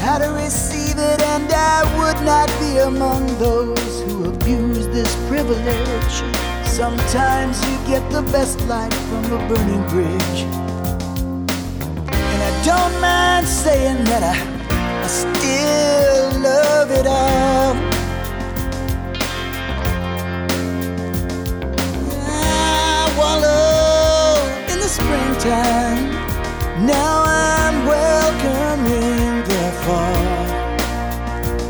how 0.00 0.18
to 0.18 0.30
receive 0.32 0.98
it, 0.98 1.22
and 1.22 1.48
I 1.48 1.84
would 1.96 2.20
not 2.26 2.48
be 2.58 2.78
among 2.78 3.28
those 3.38 4.02
who 4.02 4.30
abuse 4.30 4.88
this 4.88 5.14
privilege. 5.28 6.14
Sometimes 6.66 7.64
you 7.70 7.78
get 7.86 8.02
the 8.10 8.22
best 8.32 8.60
light 8.62 8.92
from 8.92 9.24
a 9.26 9.38
burning 9.48 9.86
bridge. 9.90 10.40
And 12.10 12.42
I 12.42 12.64
don't 12.64 13.00
mind 13.00 13.46
saying 13.46 14.02
that 14.06 14.24
I, 14.24 15.04
I 15.04 15.06
still 15.06 16.40
love 16.40 16.90
it 16.90 17.06
all. 17.06 17.95
time. 25.48 26.06
Now 26.86 27.14
I'm 27.24 27.76
welcoming 27.86 29.44
the 29.50 29.64
fall. 29.84 30.26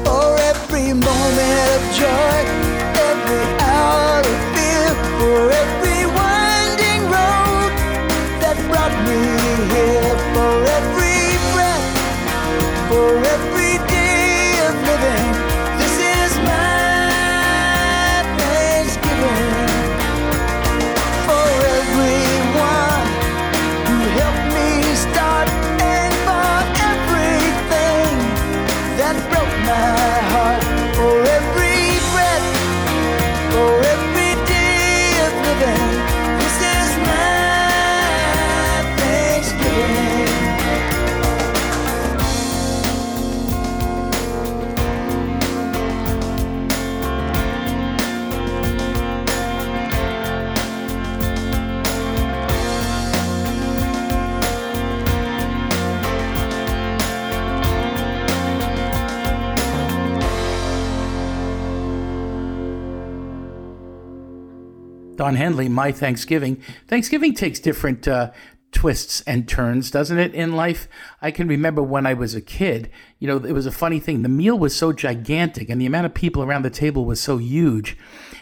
For 0.04 0.28
every 0.52 0.88
moment 1.08 1.68
of 1.76 1.82
joy, 2.00 2.38
every 3.10 3.44
hour 3.70 4.20
of 4.32 4.38
fear, 4.54 4.88
for 5.18 5.40
every 5.62 6.02
winding 6.20 7.02
road 7.16 7.72
that 8.42 8.56
brought 8.70 8.96
me 9.08 9.22
here, 9.72 10.14
for 10.34 10.54
every 10.78 11.20
breath, 11.52 11.88
for 12.88 13.10
every 13.34 13.74
day. 13.88 13.95
Don 65.16 65.36
Henley, 65.36 65.68
My 65.68 65.92
Thanksgiving. 65.92 66.62
Thanksgiving 66.88 67.34
takes 67.34 67.58
different 67.58 68.06
uh, 68.06 68.32
twists 68.76 69.22
and 69.22 69.48
turns, 69.48 69.90
doesn't 69.90 70.18
it, 70.18 70.34
in 70.34 70.52
life? 70.52 70.86
I 71.22 71.30
can 71.30 71.48
remember 71.48 71.82
when 71.82 72.04
I 72.04 72.12
was 72.12 72.34
a 72.34 72.42
kid, 72.42 72.90
you 73.18 73.26
know, 73.26 73.36
it 73.36 73.52
was 73.52 73.64
a 73.64 73.72
funny 73.72 74.00
thing. 74.00 74.20
The 74.20 74.28
meal 74.28 74.58
was 74.58 74.76
so 74.76 74.92
gigantic 74.92 75.70
and 75.70 75.80
the 75.80 75.86
amount 75.86 76.04
of 76.06 76.12
people 76.14 76.42
around 76.42 76.62
the 76.62 76.70
table 76.70 77.06
was 77.06 77.18
so 77.18 77.38
huge. 77.38 77.96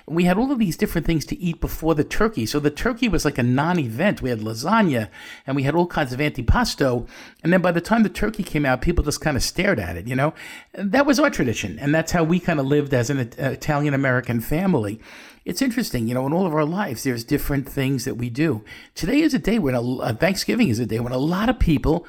We 0.06 0.24
had 0.24 0.36
all 0.36 0.50
of 0.50 0.58
these 0.58 0.76
different 0.76 1.06
things 1.06 1.24
to 1.26 1.38
eat 1.38 1.60
before 1.60 1.94
the 1.94 2.04
turkey. 2.04 2.46
So 2.46 2.58
the 2.58 2.70
turkey 2.70 3.08
was 3.08 3.24
like 3.24 3.38
a 3.38 3.44
non 3.44 3.78
event. 3.78 4.22
We 4.22 4.30
had 4.30 4.40
lasagna 4.40 5.08
and 5.46 5.54
we 5.54 5.62
had 5.62 5.76
all 5.76 5.86
kinds 5.86 6.12
of 6.12 6.18
antipasto. 6.18 7.08
And 7.42 7.52
then 7.52 7.62
by 7.62 7.70
the 7.70 7.80
time 7.80 8.02
the 8.02 8.08
turkey 8.08 8.42
came 8.42 8.66
out, 8.66 8.82
people 8.82 9.04
just 9.04 9.20
kind 9.20 9.36
of 9.36 9.42
stared 9.42 9.78
at 9.78 9.96
it, 9.96 10.08
you 10.08 10.16
know? 10.16 10.34
That 10.74 11.06
was 11.06 11.20
our 11.20 11.30
tradition. 11.30 11.78
And 11.78 11.94
that's 11.94 12.12
how 12.12 12.24
we 12.24 12.40
kind 12.40 12.58
of 12.58 12.66
lived 12.66 12.92
as 12.92 13.08
an 13.08 13.18
uh, 13.20 13.24
Italian 13.38 13.94
American 13.94 14.40
family 14.40 15.00
it's 15.44 15.62
interesting, 15.62 16.08
you 16.08 16.14
know, 16.14 16.26
in 16.26 16.32
all 16.32 16.46
of 16.46 16.54
our 16.54 16.64
lives, 16.64 17.02
there's 17.02 17.24
different 17.24 17.68
things 17.68 18.04
that 18.04 18.16
we 18.16 18.30
do. 18.30 18.64
Today 18.94 19.20
is 19.20 19.34
a 19.34 19.38
day 19.38 19.58
when 19.58 19.74
a, 19.74 19.96
uh, 19.98 20.14
Thanksgiving 20.14 20.68
is 20.68 20.78
a 20.78 20.86
day 20.86 21.00
when 21.00 21.12
a 21.12 21.18
lot 21.18 21.48
of 21.48 21.58
people 21.58 22.06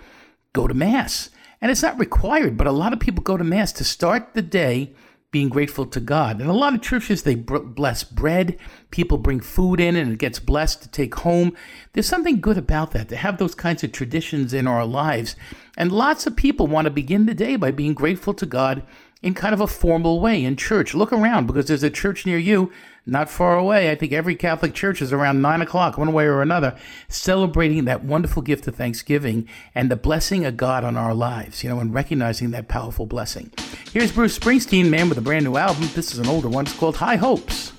go 0.53 0.67
to 0.67 0.73
Mass. 0.73 1.29
And 1.61 1.71
it's 1.71 1.83
not 1.83 1.99
required, 1.99 2.57
but 2.57 2.67
a 2.67 2.71
lot 2.71 2.93
of 2.93 2.99
people 2.99 3.23
go 3.23 3.37
to 3.37 3.43
Mass 3.43 3.71
to 3.73 3.83
start 3.83 4.33
the 4.33 4.41
day 4.41 4.93
being 5.31 5.49
grateful 5.49 5.85
to 5.85 5.99
God. 5.99 6.39
And 6.39 6.49
a 6.49 6.53
lot 6.53 6.73
of 6.73 6.81
churches, 6.81 7.23
they 7.23 7.35
bless 7.35 8.05
bread. 8.05 8.57
People 8.89 9.17
bring 9.17 9.41
food 9.41 9.81
in 9.81 9.97
and 9.97 10.13
it 10.13 10.19
gets 10.19 10.39
blessed 10.39 10.81
to 10.83 10.89
take 10.89 11.15
home. 11.15 11.53
There's 11.91 12.07
something 12.07 12.39
good 12.39 12.57
about 12.57 12.91
that, 12.91 13.09
to 13.09 13.17
have 13.17 13.37
those 13.37 13.53
kinds 13.53 13.83
of 13.83 13.91
traditions 13.91 14.53
in 14.53 14.65
our 14.65 14.85
lives. 14.85 15.35
And 15.75 15.91
lots 15.91 16.25
of 16.25 16.37
people 16.37 16.67
want 16.67 16.85
to 16.85 16.91
begin 16.91 17.25
the 17.25 17.33
day 17.33 17.57
by 17.57 17.71
being 17.71 17.93
grateful 17.93 18.33
to 18.33 18.45
God 18.45 18.83
in 19.21 19.33
kind 19.33 19.53
of 19.53 19.59
a 19.59 19.67
formal 19.67 20.21
way 20.21 20.41
in 20.41 20.55
church. 20.55 20.93
Look 20.93 21.11
around 21.11 21.47
because 21.47 21.65
there's 21.65 21.83
a 21.83 21.89
church 21.89 22.25
near 22.25 22.37
you 22.37 22.71
not 23.05 23.29
far 23.29 23.57
away. 23.57 23.91
I 23.91 23.95
think 23.95 24.11
every 24.11 24.35
Catholic 24.35 24.73
church 24.73 25.01
is 25.01 25.13
around 25.13 25.41
nine 25.41 25.61
o'clock, 25.61 25.97
one 25.97 26.11
way 26.11 26.25
or 26.25 26.41
another, 26.41 26.75
celebrating 27.07 27.85
that 27.85 28.03
wonderful 28.03 28.41
gift 28.41 28.67
of 28.67 28.75
Thanksgiving 28.75 29.47
and 29.73 29.91
the 29.91 29.95
blessing 29.95 30.45
of 30.45 30.57
God 30.57 30.83
on 30.83 30.97
our 30.97 31.13
lives, 31.13 31.63
you 31.63 31.69
know, 31.69 31.79
and 31.79 31.93
recognizing 31.93 32.51
that 32.51 32.67
powerful 32.67 33.05
blessing. 33.05 33.51
Here's 33.93 34.11
Bruce 34.11 34.37
Springsteen, 34.37 34.89
man, 34.89 35.09
with 35.09 35.17
a 35.17 35.21
brand 35.21 35.45
new 35.45 35.57
album. 35.57 35.89
This 35.93 36.11
is 36.13 36.19
an 36.19 36.27
older 36.27 36.49
one. 36.49 36.65
It's 36.65 36.75
called 36.75 36.97
High 36.97 37.17
Hopes. 37.17 37.71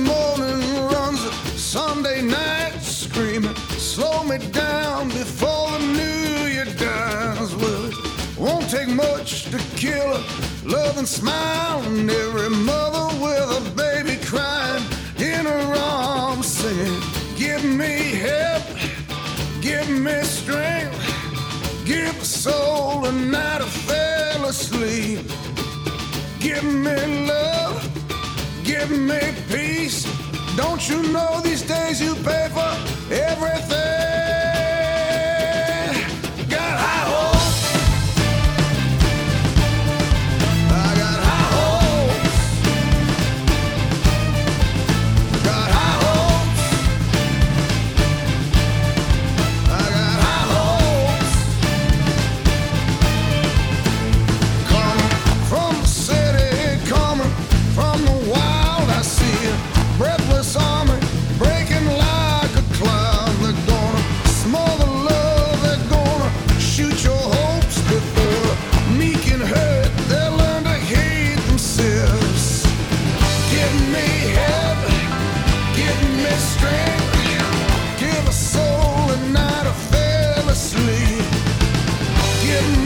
Morning 0.00 0.62
runs 0.92 1.20
Sunday 1.56 2.22
night 2.22 2.80
screaming, 2.80 3.54
slow 3.78 4.22
me 4.24 4.38
down 4.50 5.08
before 5.08 5.70
the 5.72 5.78
new 5.78 6.46
year 6.48 6.64
dies. 6.64 7.54
Well, 7.56 7.84
it 7.86 7.94
won't 8.38 8.68
take 8.70 8.88
much 8.88 9.44
to 9.50 9.58
kill 9.76 10.14
a 10.14 10.22
loving 10.64 11.06
smile, 11.06 11.82
and 11.82 12.10
every 12.10 12.50
mother 12.50 13.06
with 13.22 13.58
a 13.60 13.72
baby 13.76 14.16
crying 14.24 14.84
in 15.18 15.44
her 15.46 15.74
arms, 15.74 16.46
singing, 16.46 17.02
"Give 17.36 17.64
me 17.64 17.94
help, 18.26 18.64
give 19.60 19.88
me 19.88 20.22
strength, 20.22 20.98
give 21.84 22.16
a 22.20 22.24
soul 22.24 23.04
a 23.06 23.12
night 23.12 23.60
I 23.62 23.68
fell 23.88 24.44
asleep, 24.46 25.20
give 26.38 26.64
me 26.64 27.26
love." 27.26 27.99
Give 28.70 28.90
me 28.92 29.20
peace. 29.48 30.06
Don't 30.56 30.88
you 30.88 31.02
know 31.12 31.40
these 31.40 31.62
days 31.62 32.00
you 32.00 32.14
pay 32.26 32.48
for 32.54 32.72
everything? 33.12 34.79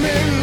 Me 0.04 0.33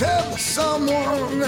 Tell 0.00 0.34
someone 0.38 1.42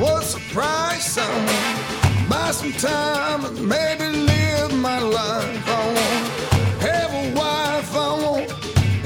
what's 0.00 0.34
the 0.34 0.40
price 0.52 1.12
someone 1.12 2.28
buy 2.28 2.50
some 2.50 2.72
time 2.72 3.44
and 3.44 3.68
maybe 3.68 4.04
live 4.04 4.74
my 4.74 4.98
life. 4.98 5.68
I 5.68 5.86
want 5.86 6.82
have 6.82 7.12
a 7.14 7.34
wife. 7.38 7.94
I 7.94 8.08
want 8.20 8.50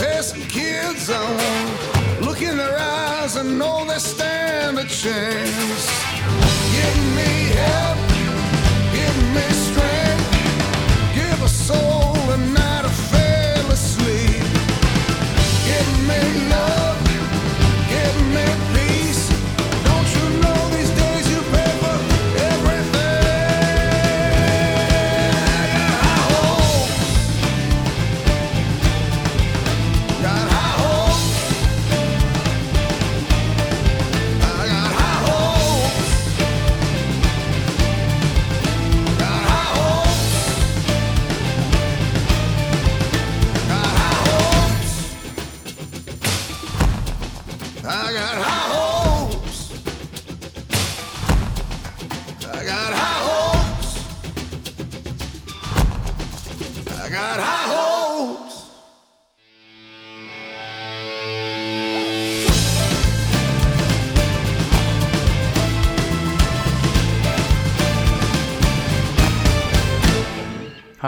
have 0.01 0.25
some 0.25 0.41
kids. 0.49 1.11
I 1.11 1.20
want 1.20 2.25
look 2.25 2.41
in 2.41 2.57
their 2.57 2.79
eyes 2.79 3.37
and 3.37 3.59
know 3.59 3.85
they 3.85 3.99
stand 3.99 4.79
a 4.79 4.87
chance. 4.87 5.85
Give 6.73 6.99
me 7.14 7.53
help. 7.53 8.12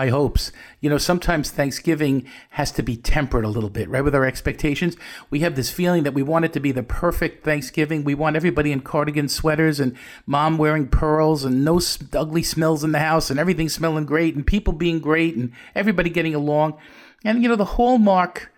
High 0.05 0.11
hopes. 0.11 0.53
You 0.81 0.91
know, 0.91 0.99
sometimes 0.99 1.51
Thanksgiving 1.51 2.27
has 2.51 2.71
to 2.73 2.83
be 2.83 2.97
tempered 2.97 3.45
a 3.45 3.49
little 3.49 3.71
bit, 3.71 3.89
right? 3.89 4.05
With 4.05 4.15
our 4.15 4.27
expectations, 4.27 4.97
we 5.31 5.41
have 5.41 5.57
this 5.57 5.71
feeling 5.71 6.03
that 6.03 6.13
we 6.13 6.23
want 6.23 6.45
it 6.45 6.53
to 6.53 6.61
be 6.61 6.73
the 6.73 6.83
perfect 6.83 7.43
Thanksgiving. 7.45 8.05
We 8.05 8.15
want 8.15 8.37
everybody 8.37 8.71
in 8.71 8.81
cardigan 8.81 9.29
sweaters 9.29 9.81
and 9.81 9.97
mom 10.27 10.59
wearing 10.59 10.89
pearls 10.89 11.45
and 11.45 11.65
no 11.65 11.81
ugly 12.13 12.43
smells 12.43 12.85
in 12.85 12.93
the 12.93 12.99
house 12.99 13.31
and 13.31 13.41
everything 13.41 13.69
smelling 13.69 14.05
great 14.05 14.35
and 14.35 14.47
people 14.47 14.75
being 14.75 15.01
great 15.01 15.37
and 15.37 15.53
everybody 15.75 16.11
getting 16.11 16.35
along. 16.35 16.77
And, 17.25 17.43
you 17.43 17.49
know, 17.49 17.57
the 17.57 17.65
hallmark 17.65 18.53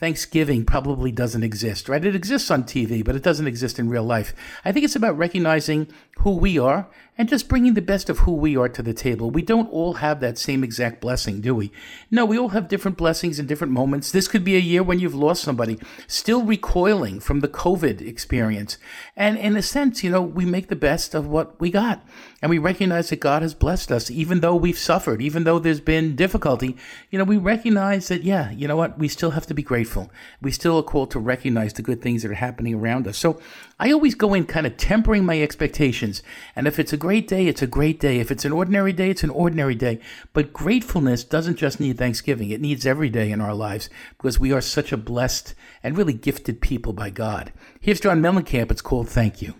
Thanksgiving 0.00 0.64
probably 0.64 1.12
doesn't 1.12 1.42
exist, 1.42 1.86
right? 1.86 2.02
It 2.02 2.16
exists 2.16 2.50
on 2.50 2.64
TV, 2.64 3.04
but 3.04 3.16
it 3.16 3.22
doesn't 3.22 3.46
exist 3.46 3.78
in 3.78 3.90
real 3.90 4.02
life. 4.02 4.32
I 4.64 4.72
think 4.72 4.84
it's 4.84 4.96
about 4.96 5.18
recognizing 5.18 5.88
who 6.20 6.36
we 6.36 6.58
are 6.58 6.88
and 7.18 7.28
just 7.28 7.50
bringing 7.50 7.74
the 7.74 7.82
best 7.82 8.08
of 8.08 8.20
who 8.20 8.32
we 8.32 8.56
are 8.56 8.70
to 8.70 8.82
the 8.82 8.94
table. 8.94 9.30
We 9.30 9.42
don't 9.42 9.70
all 9.70 9.94
have 9.94 10.20
that 10.20 10.38
same 10.38 10.64
exact 10.64 11.02
blessing, 11.02 11.42
do 11.42 11.54
we? 11.54 11.70
No, 12.10 12.24
we 12.24 12.38
all 12.38 12.48
have 12.48 12.66
different 12.66 12.96
blessings 12.96 13.38
and 13.38 13.46
different 13.46 13.74
moments. 13.74 14.10
This 14.10 14.26
could 14.26 14.42
be 14.42 14.56
a 14.56 14.60
year 14.60 14.82
when 14.82 15.00
you've 15.00 15.14
lost 15.14 15.42
somebody, 15.42 15.78
still 16.06 16.44
recoiling 16.44 17.20
from 17.20 17.40
the 17.40 17.48
COVID 17.48 18.00
experience. 18.00 18.78
And 19.16 19.36
in 19.36 19.54
a 19.54 19.60
sense, 19.60 20.02
you 20.02 20.10
know, 20.10 20.22
we 20.22 20.46
make 20.46 20.68
the 20.68 20.76
best 20.76 21.14
of 21.14 21.26
what 21.26 21.60
we 21.60 21.70
got. 21.70 22.02
And 22.42 22.48
we 22.48 22.58
recognize 22.58 23.10
that 23.10 23.20
God 23.20 23.42
has 23.42 23.54
blessed 23.54 23.92
us, 23.92 24.10
even 24.10 24.40
though 24.40 24.56
we've 24.56 24.78
suffered, 24.78 25.20
even 25.20 25.44
though 25.44 25.58
there's 25.58 25.80
been 25.80 26.16
difficulty. 26.16 26.76
You 27.10 27.18
know, 27.18 27.24
we 27.24 27.36
recognize 27.36 28.08
that, 28.08 28.22
yeah, 28.22 28.50
you 28.50 28.66
know 28.66 28.76
what? 28.76 28.98
We 28.98 29.08
still 29.08 29.32
have 29.32 29.46
to 29.46 29.54
be 29.54 29.62
grateful. 29.62 30.10
We 30.40 30.50
still 30.50 30.78
are 30.78 30.82
called 30.82 31.10
to 31.10 31.18
recognize 31.18 31.74
the 31.74 31.82
good 31.82 32.00
things 32.00 32.22
that 32.22 32.30
are 32.30 32.34
happening 32.34 32.74
around 32.74 33.06
us. 33.06 33.18
So 33.18 33.40
I 33.78 33.92
always 33.92 34.14
go 34.14 34.32
in 34.32 34.46
kind 34.46 34.66
of 34.66 34.78
tempering 34.78 35.24
my 35.24 35.40
expectations. 35.42 36.22
And 36.56 36.66
if 36.66 36.78
it's 36.78 36.94
a 36.94 36.96
great 36.96 37.28
day, 37.28 37.46
it's 37.46 37.62
a 37.62 37.66
great 37.66 38.00
day. 38.00 38.20
If 38.20 38.30
it's 38.30 38.46
an 38.46 38.52
ordinary 38.52 38.94
day, 38.94 39.10
it's 39.10 39.24
an 39.24 39.30
ordinary 39.30 39.74
day. 39.74 40.00
But 40.32 40.54
gratefulness 40.54 41.24
doesn't 41.24 41.56
just 41.56 41.78
need 41.78 41.98
Thanksgiving, 41.98 42.50
it 42.50 42.60
needs 42.60 42.86
every 42.86 43.10
day 43.10 43.30
in 43.30 43.40
our 43.40 43.54
lives 43.54 43.90
because 44.16 44.40
we 44.40 44.52
are 44.52 44.62
such 44.62 44.92
a 44.92 44.96
blessed 44.96 45.54
and 45.82 45.96
really 45.96 46.14
gifted 46.14 46.62
people 46.62 46.94
by 46.94 47.10
God. 47.10 47.52
Here's 47.80 48.00
John 48.00 48.22
Mellencamp. 48.22 48.70
It's 48.70 48.82
called 48.82 49.08
Thank 49.08 49.42
You. 49.42 49.54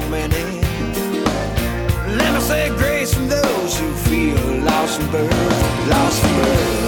So 0.00 0.08
many. 0.08 0.60
Let 2.16 2.34
me 2.34 2.40
say 2.40 2.68
grace 2.76 3.14
from 3.14 3.28
those 3.28 3.78
who 3.78 3.90
feel 4.08 4.36
lost 4.64 5.00
from 5.00 5.10
birth, 5.10 5.88
lost 5.88 6.20
from 6.20 6.34
birth. 6.36 6.85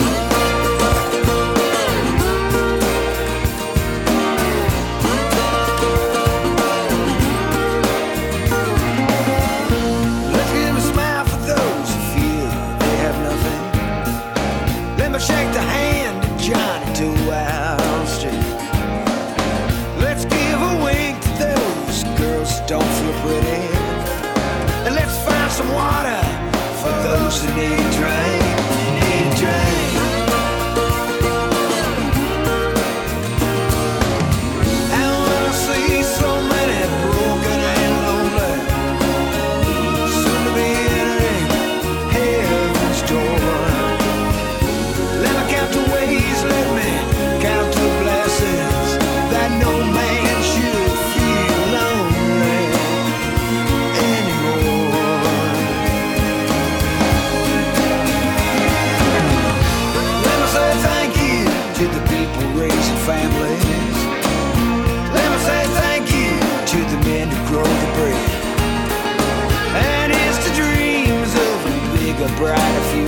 Brighter 72.37 72.81
future 72.93 73.08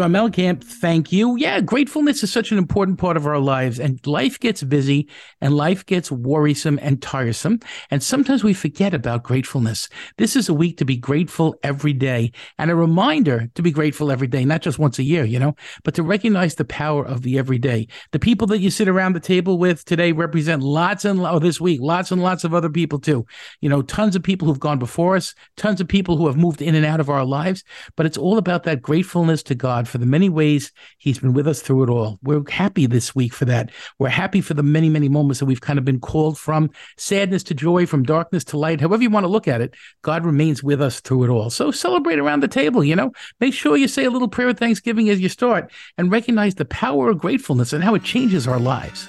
John 0.00 0.12
Mellencamp, 0.12 0.64
thank 0.80 1.12
you. 1.12 1.36
Yeah, 1.36 1.60
gratefulness 1.60 2.22
is 2.22 2.32
such 2.32 2.50
an 2.50 2.58
important 2.58 2.98
part 2.98 3.16
of 3.16 3.26
our 3.26 3.38
lives, 3.38 3.78
and 3.78 4.04
life 4.06 4.40
gets 4.40 4.62
busy 4.62 5.08
and 5.40 5.54
life 5.54 5.84
gets 5.84 6.10
worrisome 6.10 6.78
and 6.82 7.00
tiresome. 7.02 7.60
And 7.90 8.02
sometimes 8.02 8.42
we 8.42 8.54
forget 8.54 8.94
about 8.94 9.22
gratefulness. 9.22 9.88
This 10.16 10.36
is 10.36 10.48
a 10.48 10.54
week 10.54 10.78
to 10.78 10.84
be 10.84 10.96
grateful 10.96 11.54
every 11.62 11.92
day 11.92 12.32
and 12.58 12.70
a 12.70 12.74
reminder 12.74 13.48
to 13.54 13.62
be 13.62 13.70
grateful 13.70 14.10
every 14.10 14.26
day, 14.26 14.44
not 14.44 14.62
just 14.62 14.78
once 14.78 14.98
a 14.98 15.02
year, 15.02 15.24
you 15.24 15.38
know, 15.38 15.54
but 15.84 15.94
to 15.94 16.02
recognize 16.02 16.54
the 16.54 16.64
power 16.64 17.04
of 17.04 17.22
the 17.22 17.38
everyday. 17.38 17.86
The 18.12 18.18
people 18.18 18.46
that 18.48 18.60
you 18.60 18.70
sit 18.70 18.88
around 18.88 19.12
the 19.12 19.20
table 19.20 19.58
with 19.58 19.84
today 19.84 20.12
represent 20.12 20.62
lots 20.62 21.04
and, 21.04 21.20
oh, 21.20 21.38
this 21.38 21.60
week, 21.60 21.80
lots 21.82 22.10
and 22.10 22.22
lots 22.22 22.44
of 22.44 22.54
other 22.54 22.70
people 22.70 22.98
too. 22.98 23.26
You 23.60 23.68
know, 23.68 23.82
tons 23.82 24.16
of 24.16 24.22
people 24.22 24.48
who've 24.48 24.58
gone 24.58 24.78
before 24.78 25.16
us, 25.16 25.34
tons 25.56 25.80
of 25.80 25.88
people 25.88 26.16
who 26.16 26.26
have 26.26 26.36
moved 26.36 26.62
in 26.62 26.74
and 26.74 26.86
out 26.86 27.00
of 27.00 27.10
our 27.10 27.24
lives, 27.24 27.64
but 27.96 28.06
it's 28.06 28.18
all 28.18 28.38
about 28.38 28.64
that 28.64 28.82
gratefulness 28.82 29.42
to 29.42 29.54
God 29.54 29.86
for 29.86 29.98
the 29.98 30.06
many 30.06 30.28
ways 30.28 30.69
He's 30.98 31.18
been 31.18 31.32
with 31.32 31.48
us 31.48 31.62
through 31.62 31.84
it 31.84 31.90
all. 31.90 32.18
We're 32.22 32.42
happy 32.48 32.86
this 32.86 33.14
week 33.14 33.32
for 33.32 33.44
that. 33.46 33.70
We're 33.98 34.08
happy 34.08 34.40
for 34.40 34.54
the 34.54 34.62
many, 34.62 34.88
many 34.88 35.08
moments 35.08 35.40
that 35.40 35.46
we've 35.46 35.60
kind 35.60 35.78
of 35.78 35.84
been 35.84 36.00
called 36.00 36.38
from 36.38 36.70
sadness 36.96 37.42
to 37.44 37.54
joy, 37.54 37.86
from 37.86 38.02
darkness 38.02 38.44
to 38.44 38.58
light, 38.58 38.80
however 38.80 39.02
you 39.02 39.10
want 39.10 39.24
to 39.24 39.28
look 39.28 39.48
at 39.48 39.60
it. 39.60 39.74
God 40.02 40.24
remains 40.24 40.62
with 40.62 40.82
us 40.82 41.00
through 41.00 41.24
it 41.24 41.30
all. 41.30 41.50
So 41.50 41.70
celebrate 41.70 42.18
around 42.18 42.40
the 42.40 42.48
table, 42.48 42.84
you 42.84 42.96
know, 42.96 43.12
make 43.40 43.54
sure 43.54 43.76
you 43.76 43.88
say 43.88 44.04
a 44.04 44.10
little 44.10 44.28
prayer 44.28 44.48
of 44.48 44.58
thanksgiving 44.58 45.08
as 45.08 45.20
you 45.20 45.28
start 45.28 45.70
and 45.96 46.10
recognize 46.10 46.54
the 46.54 46.64
power 46.64 47.10
of 47.10 47.18
gratefulness 47.18 47.72
and 47.72 47.84
how 47.84 47.94
it 47.94 48.04
changes 48.04 48.46
our 48.46 48.60
lives. 48.60 49.08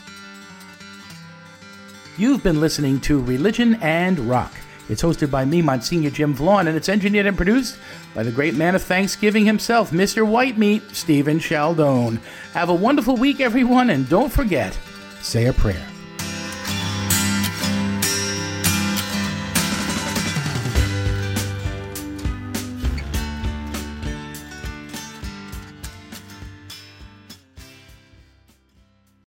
You've 2.17 2.43
been 2.43 2.59
listening 2.59 2.99
to 3.01 3.19
Religion 3.19 3.75
and 3.81 4.19
Rock. 4.19 4.51
It's 4.91 5.01
hosted 5.01 5.31
by 5.31 5.45
me, 5.45 5.61
Monsignor 5.61 6.09
Jim 6.09 6.35
Vlaun, 6.35 6.67
and 6.67 6.75
it's 6.75 6.89
engineered 6.89 7.25
and 7.25 7.37
produced 7.37 7.77
by 8.13 8.23
the 8.23 8.31
great 8.31 8.55
man 8.55 8.75
of 8.75 8.83
Thanksgiving 8.83 9.45
himself, 9.45 9.91
Mr. 9.91 10.27
White 10.27 10.57
Meat, 10.57 10.83
Stephen 10.91 11.39
Chaldone. 11.39 12.19
Have 12.51 12.67
a 12.67 12.73
wonderful 12.73 13.15
week, 13.15 13.39
everyone, 13.39 13.89
and 13.89 14.09
don't 14.09 14.33
forget, 14.33 14.77
say 15.21 15.45
a 15.45 15.53
prayer. 15.53 15.90